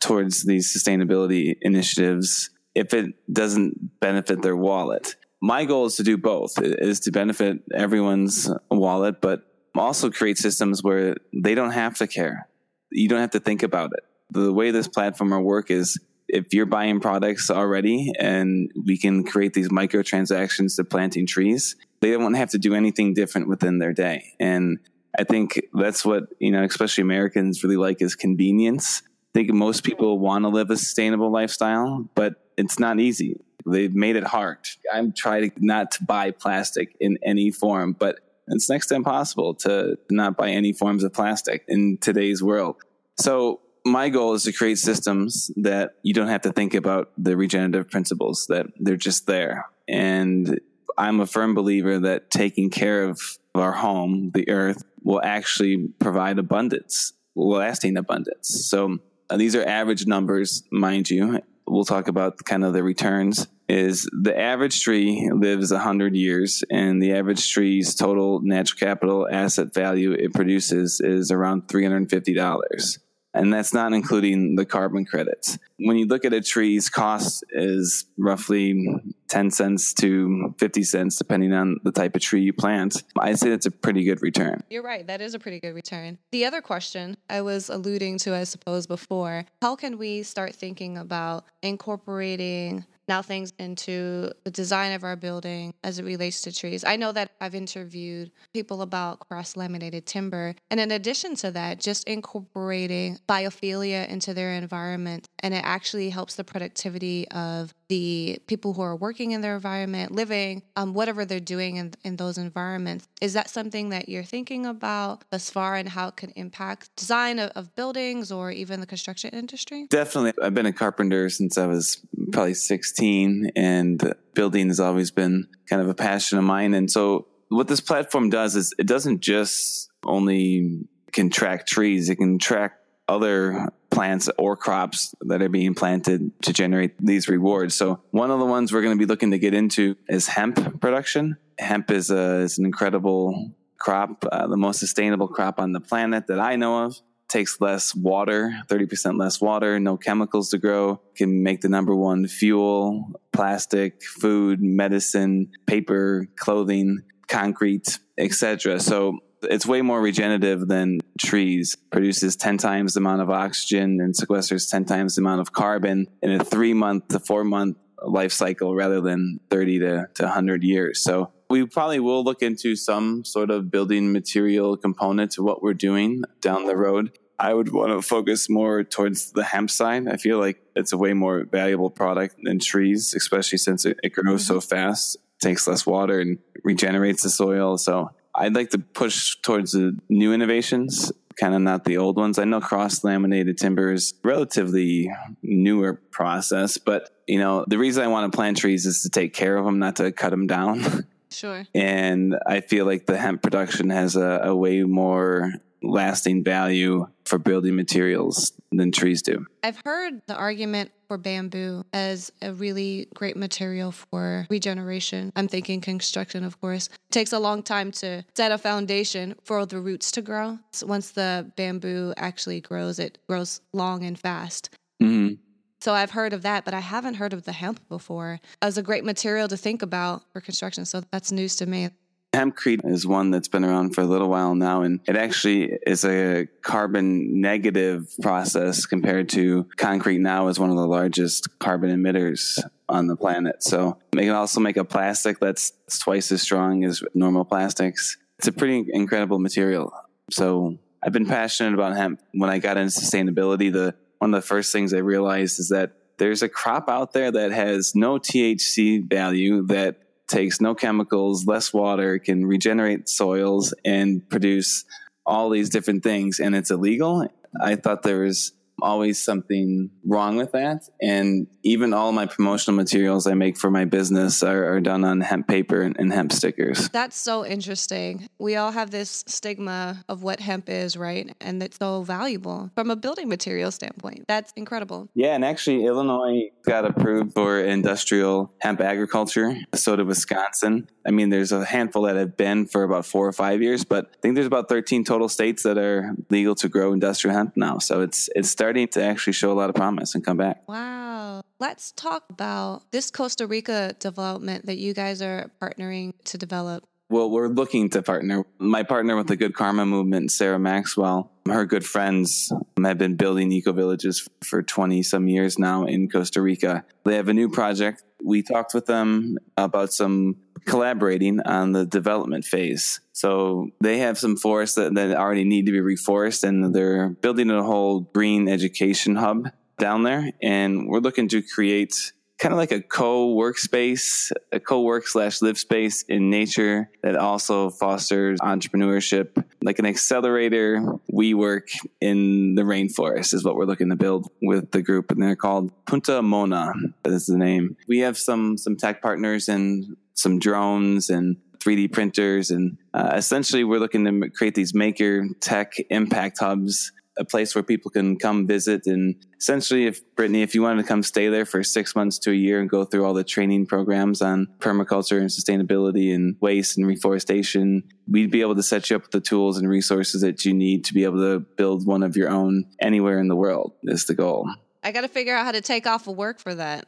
towards 0.00 0.44
these 0.44 0.74
sustainability 0.74 1.56
initiatives 1.60 2.50
if 2.74 2.94
it 2.94 3.06
doesn't 3.32 4.00
benefit 4.00 4.42
their 4.42 4.56
wallet. 4.56 5.16
My 5.40 5.64
goal 5.64 5.86
is 5.86 5.96
to 5.96 6.02
do 6.02 6.16
both, 6.16 6.52
is 6.60 7.00
to 7.00 7.12
benefit 7.12 7.58
everyone's 7.74 8.50
wallet, 8.70 9.20
but 9.20 9.42
also 9.76 10.10
create 10.10 10.38
systems 10.38 10.82
where 10.82 11.16
they 11.32 11.54
don't 11.54 11.70
have 11.70 11.96
to 11.98 12.06
care. 12.06 12.48
You 12.90 13.08
don't 13.08 13.20
have 13.20 13.30
to 13.30 13.40
think 13.40 13.62
about 13.62 13.92
it. 13.92 14.04
The 14.30 14.52
way 14.52 14.70
this 14.70 14.88
platform 14.88 15.30
will 15.30 15.42
work 15.42 15.70
is 15.70 15.98
if 16.28 16.52
you're 16.52 16.66
buying 16.66 17.00
products 17.00 17.50
already 17.50 18.12
and 18.18 18.70
we 18.86 18.98
can 18.98 19.24
create 19.24 19.54
these 19.54 19.70
microtransactions 19.70 20.76
to 20.76 20.84
planting 20.84 21.26
trees, 21.26 21.76
they 22.00 22.10
don't 22.10 22.34
have 22.34 22.50
to 22.50 22.58
do 22.58 22.74
anything 22.74 23.14
different 23.14 23.48
within 23.48 23.78
their 23.78 23.92
day. 23.92 24.34
And 24.38 24.78
I 25.18 25.24
think 25.24 25.60
that's 25.72 26.04
what, 26.04 26.24
you 26.38 26.52
know, 26.52 26.62
especially 26.62 27.02
Americans 27.02 27.64
really 27.64 27.76
like 27.76 28.00
is 28.00 28.14
convenience. 28.14 29.02
I 29.04 29.40
think 29.40 29.52
most 29.52 29.82
people 29.82 30.18
want 30.18 30.44
to 30.44 30.48
live 30.48 30.70
a 30.70 30.76
sustainable 30.76 31.32
lifestyle, 31.32 32.08
but 32.14 32.34
it's 32.56 32.78
not 32.78 33.00
easy. 33.00 33.40
They've 33.66 33.94
made 33.94 34.16
it 34.16 34.24
hard. 34.24 34.58
I'm 34.92 35.12
trying 35.12 35.52
not 35.58 35.90
to 35.92 36.04
buy 36.04 36.30
plastic 36.30 36.96
in 37.00 37.18
any 37.24 37.50
form, 37.50 37.94
but 37.98 38.20
it's 38.46 38.70
next 38.70 38.86
to 38.86 38.94
impossible 38.94 39.54
to 39.56 39.98
not 40.10 40.36
buy 40.36 40.50
any 40.50 40.72
forms 40.72 41.04
of 41.04 41.12
plastic 41.12 41.64
in 41.68 41.98
today's 41.98 42.42
world. 42.42 42.76
So 43.18 43.60
my 43.84 44.08
goal 44.08 44.34
is 44.34 44.44
to 44.44 44.52
create 44.52 44.78
systems 44.78 45.50
that 45.56 45.92
you 46.02 46.14
don't 46.14 46.28
have 46.28 46.42
to 46.42 46.52
think 46.52 46.74
about 46.74 47.10
the 47.18 47.36
regenerative 47.36 47.90
principles, 47.90 48.46
that 48.48 48.66
they're 48.78 48.96
just 48.96 49.26
there. 49.26 49.66
And 49.88 50.60
I'm 50.96 51.20
a 51.20 51.26
firm 51.26 51.54
believer 51.54 51.98
that 52.00 52.30
taking 52.30 52.70
care 52.70 53.04
of 53.04 53.20
our 53.54 53.72
home, 53.72 54.30
the 54.34 54.48
earth, 54.48 54.82
will 55.02 55.22
actually 55.22 55.88
provide 55.98 56.38
abundance, 56.38 57.12
lasting 57.34 57.96
abundance. 57.96 58.68
So 58.68 58.98
uh, 59.30 59.36
these 59.36 59.54
are 59.54 59.64
average 59.64 60.06
numbers, 60.06 60.62
mind 60.70 61.10
you. 61.10 61.40
We'll 61.66 61.84
talk 61.84 62.08
about 62.08 62.44
kind 62.44 62.64
of 62.64 62.72
the 62.72 62.82
returns. 62.82 63.46
Is 63.68 64.08
the 64.22 64.38
average 64.38 64.80
tree 64.82 65.30
lives 65.30 65.70
100 65.70 66.16
years, 66.16 66.64
and 66.70 67.02
the 67.02 67.12
average 67.12 67.52
tree's 67.52 67.94
total 67.94 68.40
natural 68.40 68.78
capital 68.78 69.28
asset 69.30 69.74
value 69.74 70.12
it 70.12 70.32
produces 70.32 71.00
is 71.00 71.30
around 71.30 71.68
$350 71.68 72.98
and 73.34 73.52
that's 73.52 73.74
not 73.74 73.92
including 73.92 74.56
the 74.56 74.64
carbon 74.64 75.04
credits. 75.04 75.58
When 75.78 75.96
you 75.96 76.06
look 76.06 76.24
at 76.24 76.32
a 76.32 76.40
tree's 76.40 76.88
cost 76.88 77.44
is 77.52 78.06
roughly 78.16 78.88
10 79.28 79.50
cents 79.50 79.92
to 79.94 80.54
50 80.58 80.82
cents 80.82 81.16
depending 81.16 81.52
on 81.52 81.76
the 81.84 81.92
type 81.92 82.16
of 82.16 82.22
tree 82.22 82.42
you 82.42 82.52
plant. 82.52 83.02
I'd 83.18 83.38
say 83.38 83.50
that's 83.50 83.66
a 83.66 83.70
pretty 83.70 84.04
good 84.04 84.22
return. 84.22 84.62
You're 84.70 84.82
right, 84.82 85.06
that 85.06 85.20
is 85.20 85.34
a 85.34 85.38
pretty 85.38 85.60
good 85.60 85.74
return. 85.74 86.18
The 86.32 86.44
other 86.46 86.60
question 86.60 87.16
I 87.28 87.42
was 87.42 87.68
alluding 87.68 88.18
to 88.18 88.34
I 88.34 88.44
suppose 88.44 88.86
before, 88.86 89.44
how 89.62 89.76
can 89.76 89.98
we 89.98 90.22
start 90.22 90.54
thinking 90.54 90.98
about 90.98 91.44
incorporating 91.62 92.86
now 93.08 93.22
things 93.22 93.52
into 93.58 94.30
the 94.44 94.50
design 94.50 94.92
of 94.92 95.04
our 95.04 95.16
building 95.16 95.74
as 95.82 95.98
it 95.98 96.04
relates 96.04 96.42
to 96.42 96.52
trees. 96.52 96.84
I 96.84 96.96
know 96.96 97.12
that 97.12 97.32
I've 97.40 97.54
interviewed 97.54 98.30
people 98.52 98.82
about 98.82 99.20
cross 99.20 99.56
laminated 99.56 100.06
timber. 100.06 100.54
And 100.70 100.78
in 100.78 100.90
addition 100.90 101.34
to 101.36 101.50
that, 101.52 101.80
just 101.80 102.06
incorporating 102.06 103.18
biophilia 103.28 104.08
into 104.08 104.34
their 104.34 104.52
environment. 104.52 105.28
And 105.40 105.54
it 105.54 105.64
actually 105.64 106.10
helps 106.10 106.36
the 106.36 106.44
productivity 106.44 107.26
of 107.28 107.74
the 107.88 108.40
people 108.46 108.74
who 108.74 108.82
are 108.82 108.96
working 108.96 109.32
in 109.32 109.40
their 109.40 109.54
environment, 109.54 110.12
living, 110.12 110.62
um, 110.76 110.92
whatever 110.94 111.24
they're 111.24 111.40
doing 111.40 111.76
in, 111.76 111.94
in 112.04 112.16
those 112.16 112.38
environments. 112.38 113.08
Is 113.20 113.32
that 113.32 113.48
something 113.48 113.88
that 113.90 114.08
you're 114.08 114.24
thinking 114.24 114.66
about 114.66 115.24
thus 115.30 115.50
far 115.50 115.74
and 115.74 115.88
how 115.88 116.08
it 116.08 116.16
can 116.16 116.30
impact 116.30 116.94
design 116.96 117.38
of, 117.38 117.50
of 117.56 117.74
buildings 117.74 118.30
or 118.30 118.50
even 118.50 118.80
the 118.80 118.86
construction 118.86 119.30
industry? 119.32 119.86
Definitely. 119.88 120.32
I've 120.42 120.54
been 120.54 120.66
a 120.66 120.72
carpenter 120.72 121.30
since 121.30 121.56
I 121.56 121.66
was 121.66 122.00
probably 122.32 122.54
16 122.54 123.52
and 123.56 124.14
building 124.34 124.68
has 124.68 124.80
always 124.80 125.10
been 125.10 125.48
kind 125.68 125.80
of 125.80 125.88
a 125.88 125.94
passion 125.94 126.38
of 126.38 126.44
mine. 126.44 126.74
And 126.74 126.90
so 126.90 127.26
what 127.48 127.68
this 127.68 127.80
platform 127.80 128.28
does 128.28 128.54
is 128.54 128.74
it 128.78 128.86
doesn't 128.86 129.20
just 129.20 129.90
only 130.04 130.86
can 131.12 131.30
track 131.30 131.66
trees, 131.66 132.10
it 132.10 132.16
can 132.16 132.38
track 132.38 132.74
other 133.08 133.68
plants 133.90 134.28
or 134.38 134.56
crops 134.56 135.14
that 135.22 135.42
are 135.42 135.48
being 135.48 135.74
planted 135.74 136.30
to 136.42 136.52
generate 136.52 136.94
these 136.98 137.28
rewards. 137.28 137.74
So 137.74 138.00
one 138.10 138.30
of 138.30 138.38
the 138.38 138.44
ones 138.44 138.72
we're 138.72 138.82
going 138.82 138.96
to 138.96 138.98
be 138.98 139.06
looking 139.06 139.30
to 139.30 139.38
get 139.38 139.54
into 139.54 139.96
is 140.08 140.28
hemp 140.28 140.80
production. 140.80 141.36
Hemp 141.58 141.90
is, 141.90 142.10
a, 142.10 142.40
is 142.40 142.58
an 142.58 142.66
incredible 142.66 143.52
crop, 143.78 144.24
uh, 144.30 144.46
the 144.46 144.56
most 144.56 144.78
sustainable 144.78 145.28
crop 145.28 145.58
on 145.58 145.72
the 145.72 145.80
planet 145.80 146.26
that 146.28 146.38
I 146.38 146.56
know 146.56 146.84
of. 146.84 147.00
Takes 147.28 147.60
less 147.60 147.94
water, 147.94 148.54
30% 148.68 149.18
less 149.18 149.38
water, 149.38 149.78
no 149.78 149.98
chemicals 149.98 150.48
to 150.50 150.58
grow, 150.58 151.00
can 151.14 151.42
make 151.42 151.60
the 151.60 151.68
number 151.68 151.94
one 151.94 152.26
fuel, 152.26 153.04
plastic, 153.32 154.02
food, 154.02 154.62
medicine, 154.62 155.50
paper, 155.66 156.26
clothing, 156.36 157.02
concrete, 157.28 157.98
etc. 158.18 158.80
So 158.80 159.18
it's 159.42 159.66
way 159.66 159.82
more 159.82 160.00
regenerative 160.00 160.66
than 160.66 161.00
trees. 161.18 161.76
Produces 161.90 162.36
10 162.36 162.58
times 162.58 162.94
the 162.94 163.00
amount 163.00 163.22
of 163.22 163.30
oxygen 163.30 164.00
and 164.00 164.14
sequesters 164.14 164.70
10 164.70 164.84
times 164.84 165.16
the 165.16 165.22
amount 165.22 165.40
of 165.40 165.52
carbon 165.52 166.06
in 166.22 166.32
a 166.32 166.44
three 166.44 166.74
month 166.74 167.08
to 167.08 167.20
four 167.20 167.44
month 167.44 167.76
life 168.02 168.32
cycle 168.32 168.74
rather 168.74 169.00
than 169.00 169.40
30 169.50 169.80
to, 169.80 170.08
to 170.14 170.22
100 170.24 170.62
years. 170.62 171.02
So 171.02 171.32
we 171.50 171.66
probably 171.66 172.00
will 172.00 172.22
look 172.22 172.42
into 172.42 172.76
some 172.76 173.24
sort 173.24 173.50
of 173.50 173.70
building 173.70 174.12
material 174.12 174.76
component 174.76 175.32
to 175.32 175.42
what 175.42 175.62
we're 175.62 175.74
doing 175.74 176.22
down 176.40 176.66
the 176.66 176.76
road. 176.76 177.12
I 177.38 177.54
would 177.54 177.72
want 177.72 177.92
to 177.92 178.02
focus 178.02 178.50
more 178.50 178.82
towards 178.82 179.30
the 179.32 179.44
hemp 179.44 179.70
side. 179.70 180.08
I 180.08 180.16
feel 180.16 180.38
like 180.38 180.60
it's 180.74 180.92
a 180.92 180.98
way 180.98 181.12
more 181.12 181.44
valuable 181.44 181.88
product 181.88 182.36
than 182.42 182.58
trees, 182.58 183.14
especially 183.14 183.58
since 183.58 183.84
it, 183.84 183.98
it 184.02 184.12
grows 184.12 184.46
so 184.46 184.58
mm-hmm. 184.58 184.68
fast, 184.68 185.16
takes 185.40 185.66
less 185.68 185.86
water 185.86 186.20
and 186.20 186.38
regenerates 186.64 187.22
the 187.22 187.30
soil. 187.30 187.78
So 187.78 188.10
I'd 188.38 188.54
like 188.54 188.70
to 188.70 188.78
push 188.78 189.36
towards 189.42 189.72
the 189.72 189.98
new 190.08 190.32
innovations, 190.32 191.12
kind 191.38 191.54
of 191.54 191.60
not 191.60 191.84
the 191.84 191.98
old 191.98 192.16
ones. 192.16 192.38
I 192.38 192.44
know 192.44 192.60
cross 192.60 193.04
laminated 193.04 193.58
timber 193.58 193.92
is 193.92 194.14
relatively 194.22 195.10
newer 195.42 195.94
process, 196.10 196.78
but 196.78 197.10
you 197.26 197.38
know, 197.38 197.64
the 197.68 197.78
reason 197.78 198.02
I 198.02 198.08
want 198.08 198.30
to 198.30 198.36
plant 198.36 198.56
trees 198.56 198.86
is 198.86 199.02
to 199.02 199.10
take 199.10 199.34
care 199.34 199.56
of 199.56 199.64
them, 199.64 199.78
not 199.78 199.96
to 199.96 200.12
cut 200.12 200.30
them 200.30 200.46
down. 200.46 201.06
Sure. 201.30 201.64
And 201.74 202.36
I 202.46 202.62
feel 202.62 202.86
like 202.86 203.04
the 203.06 203.18
hemp 203.18 203.42
production 203.42 203.90
has 203.90 204.16
a, 204.16 204.40
a 204.44 204.56
way 204.56 204.82
more 204.82 205.52
lasting 205.82 206.44
value 206.44 207.06
for 207.24 207.38
building 207.38 207.76
materials 207.76 208.52
than 208.72 208.92
trees 208.92 209.22
do. 209.22 209.46
I've 209.62 209.80
heard 209.84 210.20
the 210.26 210.34
argument 210.34 210.90
for 211.06 211.16
bamboo 211.18 211.84
as 211.92 212.30
a 212.42 212.52
really 212.52 213.08
great 213.14 213.36
material 213.36 213.92
for 213.92 214.46
regeneration. 214.50 215.32
I'm 215.36 215.48
thinking 215.48 215.80
construction, 215.80 216.44
of 216.44 216.60
course. 216.60 216.86
It 216.86 217.12
takes 217.12 217.32
a 217.32 217.38
long 217.38 217.62
time 217.62 217.92
to 217.92 218.24
set 218.36 218.52
a 218.52 218.58
foundation 218.58 219.34
for 219.44 219.64
the 219.64 219.80
roots 219.80 220.10
to 220.12 220.22
grow. 220.22 220.58
So 220.72 220.86
once 220.86 221.12
the 221.12 221.50
bamboo 221.56 222.12
actually 222.16 222.60
grows, 222.60 222.98
it 222.98 223.18
grows 223.28 223.60
long 223.72 224.04
and 224.04 224.18
fast. 224.18 224.70
Mm-hmm. 225.02 225.34
So 225.80 225.94
I've 225.94 226.10
heard 226.10 226.32
of 226.32 226.42
that, 226.42 226.64
but 226.64 226.74
I 226.74 226.80
haven't 226.80 227.14
heard 227.14 227.32
of 227.32 227.44
the 227.44 227.52
hemp 227.52 227.80
before 227.88 228.40
as 228.60 228.76
a 228.76 228.82
great 228.82 229.04
material 229.04 229.48
to 229.48 229.56
think 229.56 229.82
about 229.82 230.24
for 230.32 230.40
construction. 230.40 230.84
So 230.84 231.02
that's 231.12 231.30
news 231.30 231.56
to 231.56 231.66
me. 231.66 231.90
Hempcrete 232.38 232.88
is 232.88 233.04
one 233.04 233.32
that's 233.32 233.48
been 233.48 233.64
around 233.64 233.96
for 233.96 234.02
a 234.02 234.04
little 234.04 234.28
while 234.28 234.54
now, 234.54 234.82
and 234.82 235.00
it 235.08 235.16
actually 235.16 235.76
is 235.84 236.04
a 236.04 236.46
carbon 236.62 237.40
negative 237.40 238.14
process 238.22 238.86
compared 238.86 239.28
to 239.30 239.66
concrete 239.76 240.18
now 240.18 240.46
is 240.46 240.60
one 240.60 240.70
of 240.70 240.76
the 240.76 240.86
largest 240.86 241.58
carbon 241.58 241.90
emitters 241.90 242.62
on 242.88 243.08
the 243.08 243.16
planet. 243.16 243.64
So 243.64 243.98
they 244.12 244.26
can 244.26 244.36
also 244.36 244.60
make 244.60 244.76
a 244.76 244.84
plastic 244.84 245.40
that's 245.40 245.72
twice 245.98 246.30
as 246.30 246.40
strong 246.40 246.84
as 246.84 247.02
normal 247.12 247.44
plastics. 247.44 248.16
It's 248.38 248.46
a 248.46 248.52
pretty 248.52 248.86
incredible 248.92 249.40
material. 249.40 249.92
So 250.30 250.78
I've 251.02 251.12
been 251.12 251.26
passionate 251.26 251.74
about 251.74 251.96
hemp. 251.96 252.20
When 252.34 252.50
I 252.50 252.60
got 252.60 252.76
into 252.76 253.00
sustainability, 253.00 253.72
the 253.72 253.96
one 254.18 254.32
of 254.32 254.40
the 254.40 254.46
first 254.46 254.72
things 254.72 254.94
I 254.94 254.98
realized 254.98 255.58
is 255.58 255.70
that 255.70 255.94
there's 256.18 256.42
a 256.42 256.48
crop 256.48 256.88
out 256.88 257.12
there 257.12 257.32
that 257.32 257.50
has 257.50 257.96
no 257.96 258.18
THC 258.18 259.08
value 259.08 259.66
that 259.66 259.96
takes 260.28 260.60
no 260.60 260.74
chemicals, 260.74 261.46
less 261.46 261.72
water, 261.72 262.18
can 262.18 262.46
regenerate 262.46 263.08
soils 263.08 263.74
and 263.84 264.28
produce 264.28 264.84
all 265.26 265.50
these 265.50 265.68
different 265.70 266.02
things, 266.02 266.38
and 266.40 266.54
it's 266.54 266.70
illegal. 266.70 267.26
I 267.60 267.76
thought 267.76 268.02
there 268.02 268.20
was 268.20 268.52
always 268.80 269.22
something 269.22 269.90
wrong 270.04 270.36
with 270.36 270.52
that. 270.52 270.88
And 271.00 271.46
even 271.62 271.92
all 271.92 272.12
my 272.12 272.26
promotional 272.26 272.76
materials 272.76 273.26
I 273.26 273.34
make 273.34 273.56
for 273.56 273.70
my 273.70 273.84
business 273.84 274.42
are, 274.42 274.72
are 274.72 274.80
done 274.80 275.04
on 275.04 275.20
hemp 275.20 275.48
paper 275.48 275.82
and, 275.82 275.96
and, 275.98 276.12
hemp 276.12 276.32
stickers. 276.32 276.88
That's 276.88 277.16
so 277.16 277.44
interesting. 277.44 278.28
We 278.38 278.56
all 278.56 278.72
have 278.72 278.90
this 278.90 279.24
stigma 279.26 280.04
of 280.08 280.22
what 280.22 280.40
hemp 280.40 280.68
is, 280.68 280.96
right? 280.96 281.34
And 281.40 281.62
it's 281.62 281.78
so 281.78 282.02
valuable 282.02 282.70
from 282.74 282.90
a 282.90 282.96
building 282.96 283.28
material 283.28 283.70
standpoint. 283.70 284.24
That's 284.26 284.52
incredible. 284.56 285.08
Yeah, 285.14 285.34
and 285.34 285.44
actually, 285.44 285.84
Illinois 285.84 286.50
got 286.64 286.84
approved 286.84 287.34
for 287.34 287.60
industrial 287.60 288.52
hemp 288.60 288.80
agriculture. 288.80 289.56
So 289.74 289.96
did 289.96 290.06
Wisconsin. 290.06 290.88
I 291.06 291.10
mean, 291.10 291.30
there's 291.30 291.52
a 291.52 291.64
handful 291.64 292.02
that 292.02 292.16
have 292.16 292.36
been 292.36 292.66
for 292.66 292.82
about 292.82 293.06
four 293.06 293.26
or 293.26 293.32
five 293.32 293.62
years, 293.62 293.84
but 293.84 294.06
I 294.06 294.16
think 294.20 294.34
there's 294.34 294.46
about 294.46 294.68
13 294.68 295.04
total 295.04 295.28
states 295.28 295.62
that 295.62 295.78
are 295.78 296.14
legal 296.28 296.54
to 296.56 296.68
grow 296.68 296.92
industrial 296.92 297.34
hemp 297.34 297.56
now. 297.56 297.78
So 297.78 298.02
it's 298.02 298.28
it's 298.36 298.50
starting 298.50 298.67
to 298.72 299.02
actually 299.02 299.32
show 299.32 299.50
a 299.50 299.54
lot 299.54 299.70
of 299.70 299.76
promise 299.76 300.14
and 300.14 300.24
come 300.24 300.36
back. 300.36 300.68
Wow. 300.68 301.42
Let's 301.60 301.92
talk 301.92 302.24
about 302.30 302.82
this 302.92 303.10
Costa 303.10 303.46
Rica 303.46 303.96
development 303.98 304.66
that 304.66 304.76
you 304.76 304.94
guys 304.94 305.20
are 305.22 305.50
partnering 305.60 306.12
to 306.24 306.38
develop. 306.38 306.84
Well, 307.10 307.30
we're 307.30 307.48
looking 307.48 307.88
to 307.90 308.02
partner. 308.02 308.44
My 308.58 308.82
partner 308.82 309.16
with 309.16 309.28
the 309.28 309.36
Good 309.36 309.54
Karma 309.54 309.86
movement, 309.86 310.30
Sarah 310.30 310.58
Maxwell, 310.58 311.32
her 311.46 311.64
good 311.64 311.84
friends 311.84 312.52
have 312.82 312.98
been 312.98 313.16
building 313.16 313.50
eco 313.50 313.72
villages 313.72 314.28
for 314.44 314.62
20 314.62 315.02
some 315.02 315.26
years 315.26 315.58
now 315.58 315.84
in 315.84 316.10
Costa 316.10 316.42
Rica. 316.42 316.84
They 317.04 317.16
have 317.16 317.28
a 317.28 317.34
new 317.34 317.48
project. 317.48 318.04
We 318.22 318.42
talked 318.42 318.74
with 318.74 318.84
them 318.84 319.38
about 319.56 319.92
some 319.92 320.36
collaborating 320.64 321.40
on 321.40 321.72
the 321.72 321.86
development 321.86 322.44
phase. 322.44 323.00
So 323.12 323.70
they 323.80 323.98
have 323.98 324.18
some 324.18 324.36
forests 324.36 324.76
that, 324.76 324.94
that 324.94 325.16
already 325.16 325.44
need 325.44 325.66
to 325.66 325.72
be 325.72 325.80
reforested, 325.80 326.48
and 326.48 326.74
they're 326.74 327.10
building 327.10 327.50
a 327.50 327.62
whole 327.62 328.00
green 328.00 328.48
education 328.48 329.16
hub 329.16 329.50
down 329.78 330.02
there. 330.02 330.30
And 330.42 330.88
we're 330.88 331.00
looking 331.00 331.28
to 331.28 331.42
create 331.42 332.12
kind 332.38 332.52
of 332.52 332.58
like 332.58 332.70
a 332.70 332.80
co-workspace, 332.80 334.30
a 334.52 334.60
co-work 334.60 335.06
slash 335.08 335.42
live 335.42 335.58
space 335.58 336.02
in 336.04 336.30
nature 336.30 336.88
that 337.02 337.16
also 337.16 337.68
fosters 337.68 338.38
entrepreneurship, 338.40 339.44
like 339.60 339.80
an 339.80 339.86
accelerator 339.86 340.80
we 341.10 341.34
work 341.34 341.68
in 342.00 342.54
the 342.54 342.62
rainforest 342.62 343.34
is 343.34 343.44
what 343.44 343.56
we're 343.56 343.64
looking 343.64 343.88
to 343.88 343.96
build 343.96 344.30
with 344.40 344.70
the 344.70 344.82
group. 344.82 345.10
And 345.10 345.20
they're 345.20 345.34
called 345.34 345.72
Punta 345.84 346.22
Mona 346.22 346.72
is 347.04 347.26
the 347.26 347.36
name. 347.36 347.76
We 347.88 347.98
have 348.00 348.16
some, 348.16 348.56
some 348.56 348.76
tech 348.76 349.02
partners 349.02 349.48
and 349.48 349.96
some 350.18 350.40
drones 350.40 351.10
and 351.10 351.36
3D 351.60 351.92
printers. 351.92 352.50
And 352.50 352.76
uh, 352.92 353.12
essentially, 353.14 353.64
we're 353.64 353.78
looking 353.78 354.04
to 354.04 354.30
create 354.30 354.54
these 354.54 354.74
maker 354.74 355.26
tech 355.40 355.74
impact 355.90 356.40
hubs, 356.40 356.92
a 357.16 357.24
place 357.24 357.54
where 357.54 357.62
people 357.62 357.90
can 357.90 358.16
come 358.16 358.46
visit. 358.46 358.82
And 358.86 359.14
essentially, 359.38 359.86
if 359.86 360.00
Brittany, 360.16 360.42
if 360.42 360.56
you 360.56 360.62
wanted 360.62 360.82
to 360.82 360.88
come 360.88 361.04
stay 361.04 361.28
there 361.28 361.44
for 361.44 361.62
six 361.62 361.94
months 361.94 362.18
to 362.20 362.32
a 362.32 362.34
year 362.34 362.60
and 362.60 362.68
go 362.68 362.84
through 362.84 363.04
all 363.04 363.14
the 363.14 363.22
training 363.22 363.66
programs 363.66 364.20
on 364.20 364.48
permaculture 364.58 365.20
and 365.20 365.30
sustainability 365.30 366.12
and 366.12 366.36
waste 366.40 366.76
and 366.76 366.86
reforestation, 366.86 367.84
we'd 368.08 368.32
be 368.32 368.40
able 368.40 368.56
to 368.56 368.62
set 368.62 368.90
you 368.90 368.96
up 368.96 369.02
with 369.02 369.12
the 369.12 369.20
tools 369.20 369.56
and 369.56 369.68
resources 369.68 370.22
that 370.22 370.44
you 370.44 370.52
need 370.52 370.84
to 370.86 370.94
be 370.94 371.04
able 371.04 371.18
to 371.18 371.38
build 371.56 371.86
one 371.86 372.02
of 372.02 372.16
your 372.16 372.28
own 372.28 372.64
anywhere 372.80 373.20
in 373.20 373.28
the 373.28 373.36
world, 373.36 373.72
is 373.84 374.06
the 374.06 374.14
goal. 374.14 374.48
I 374.82 374.92
got 374.92 375.02
to 375.02 375.08
figure 375.08 375.34
out 375.34 375.44
how 375.44 375.52
to 375.52 375.60
take 375.60 375.86
off 375.86 376.06
of 376.06 376.16
work 376.16 376.38
for 376.38 376.54
that. 376.54 376.84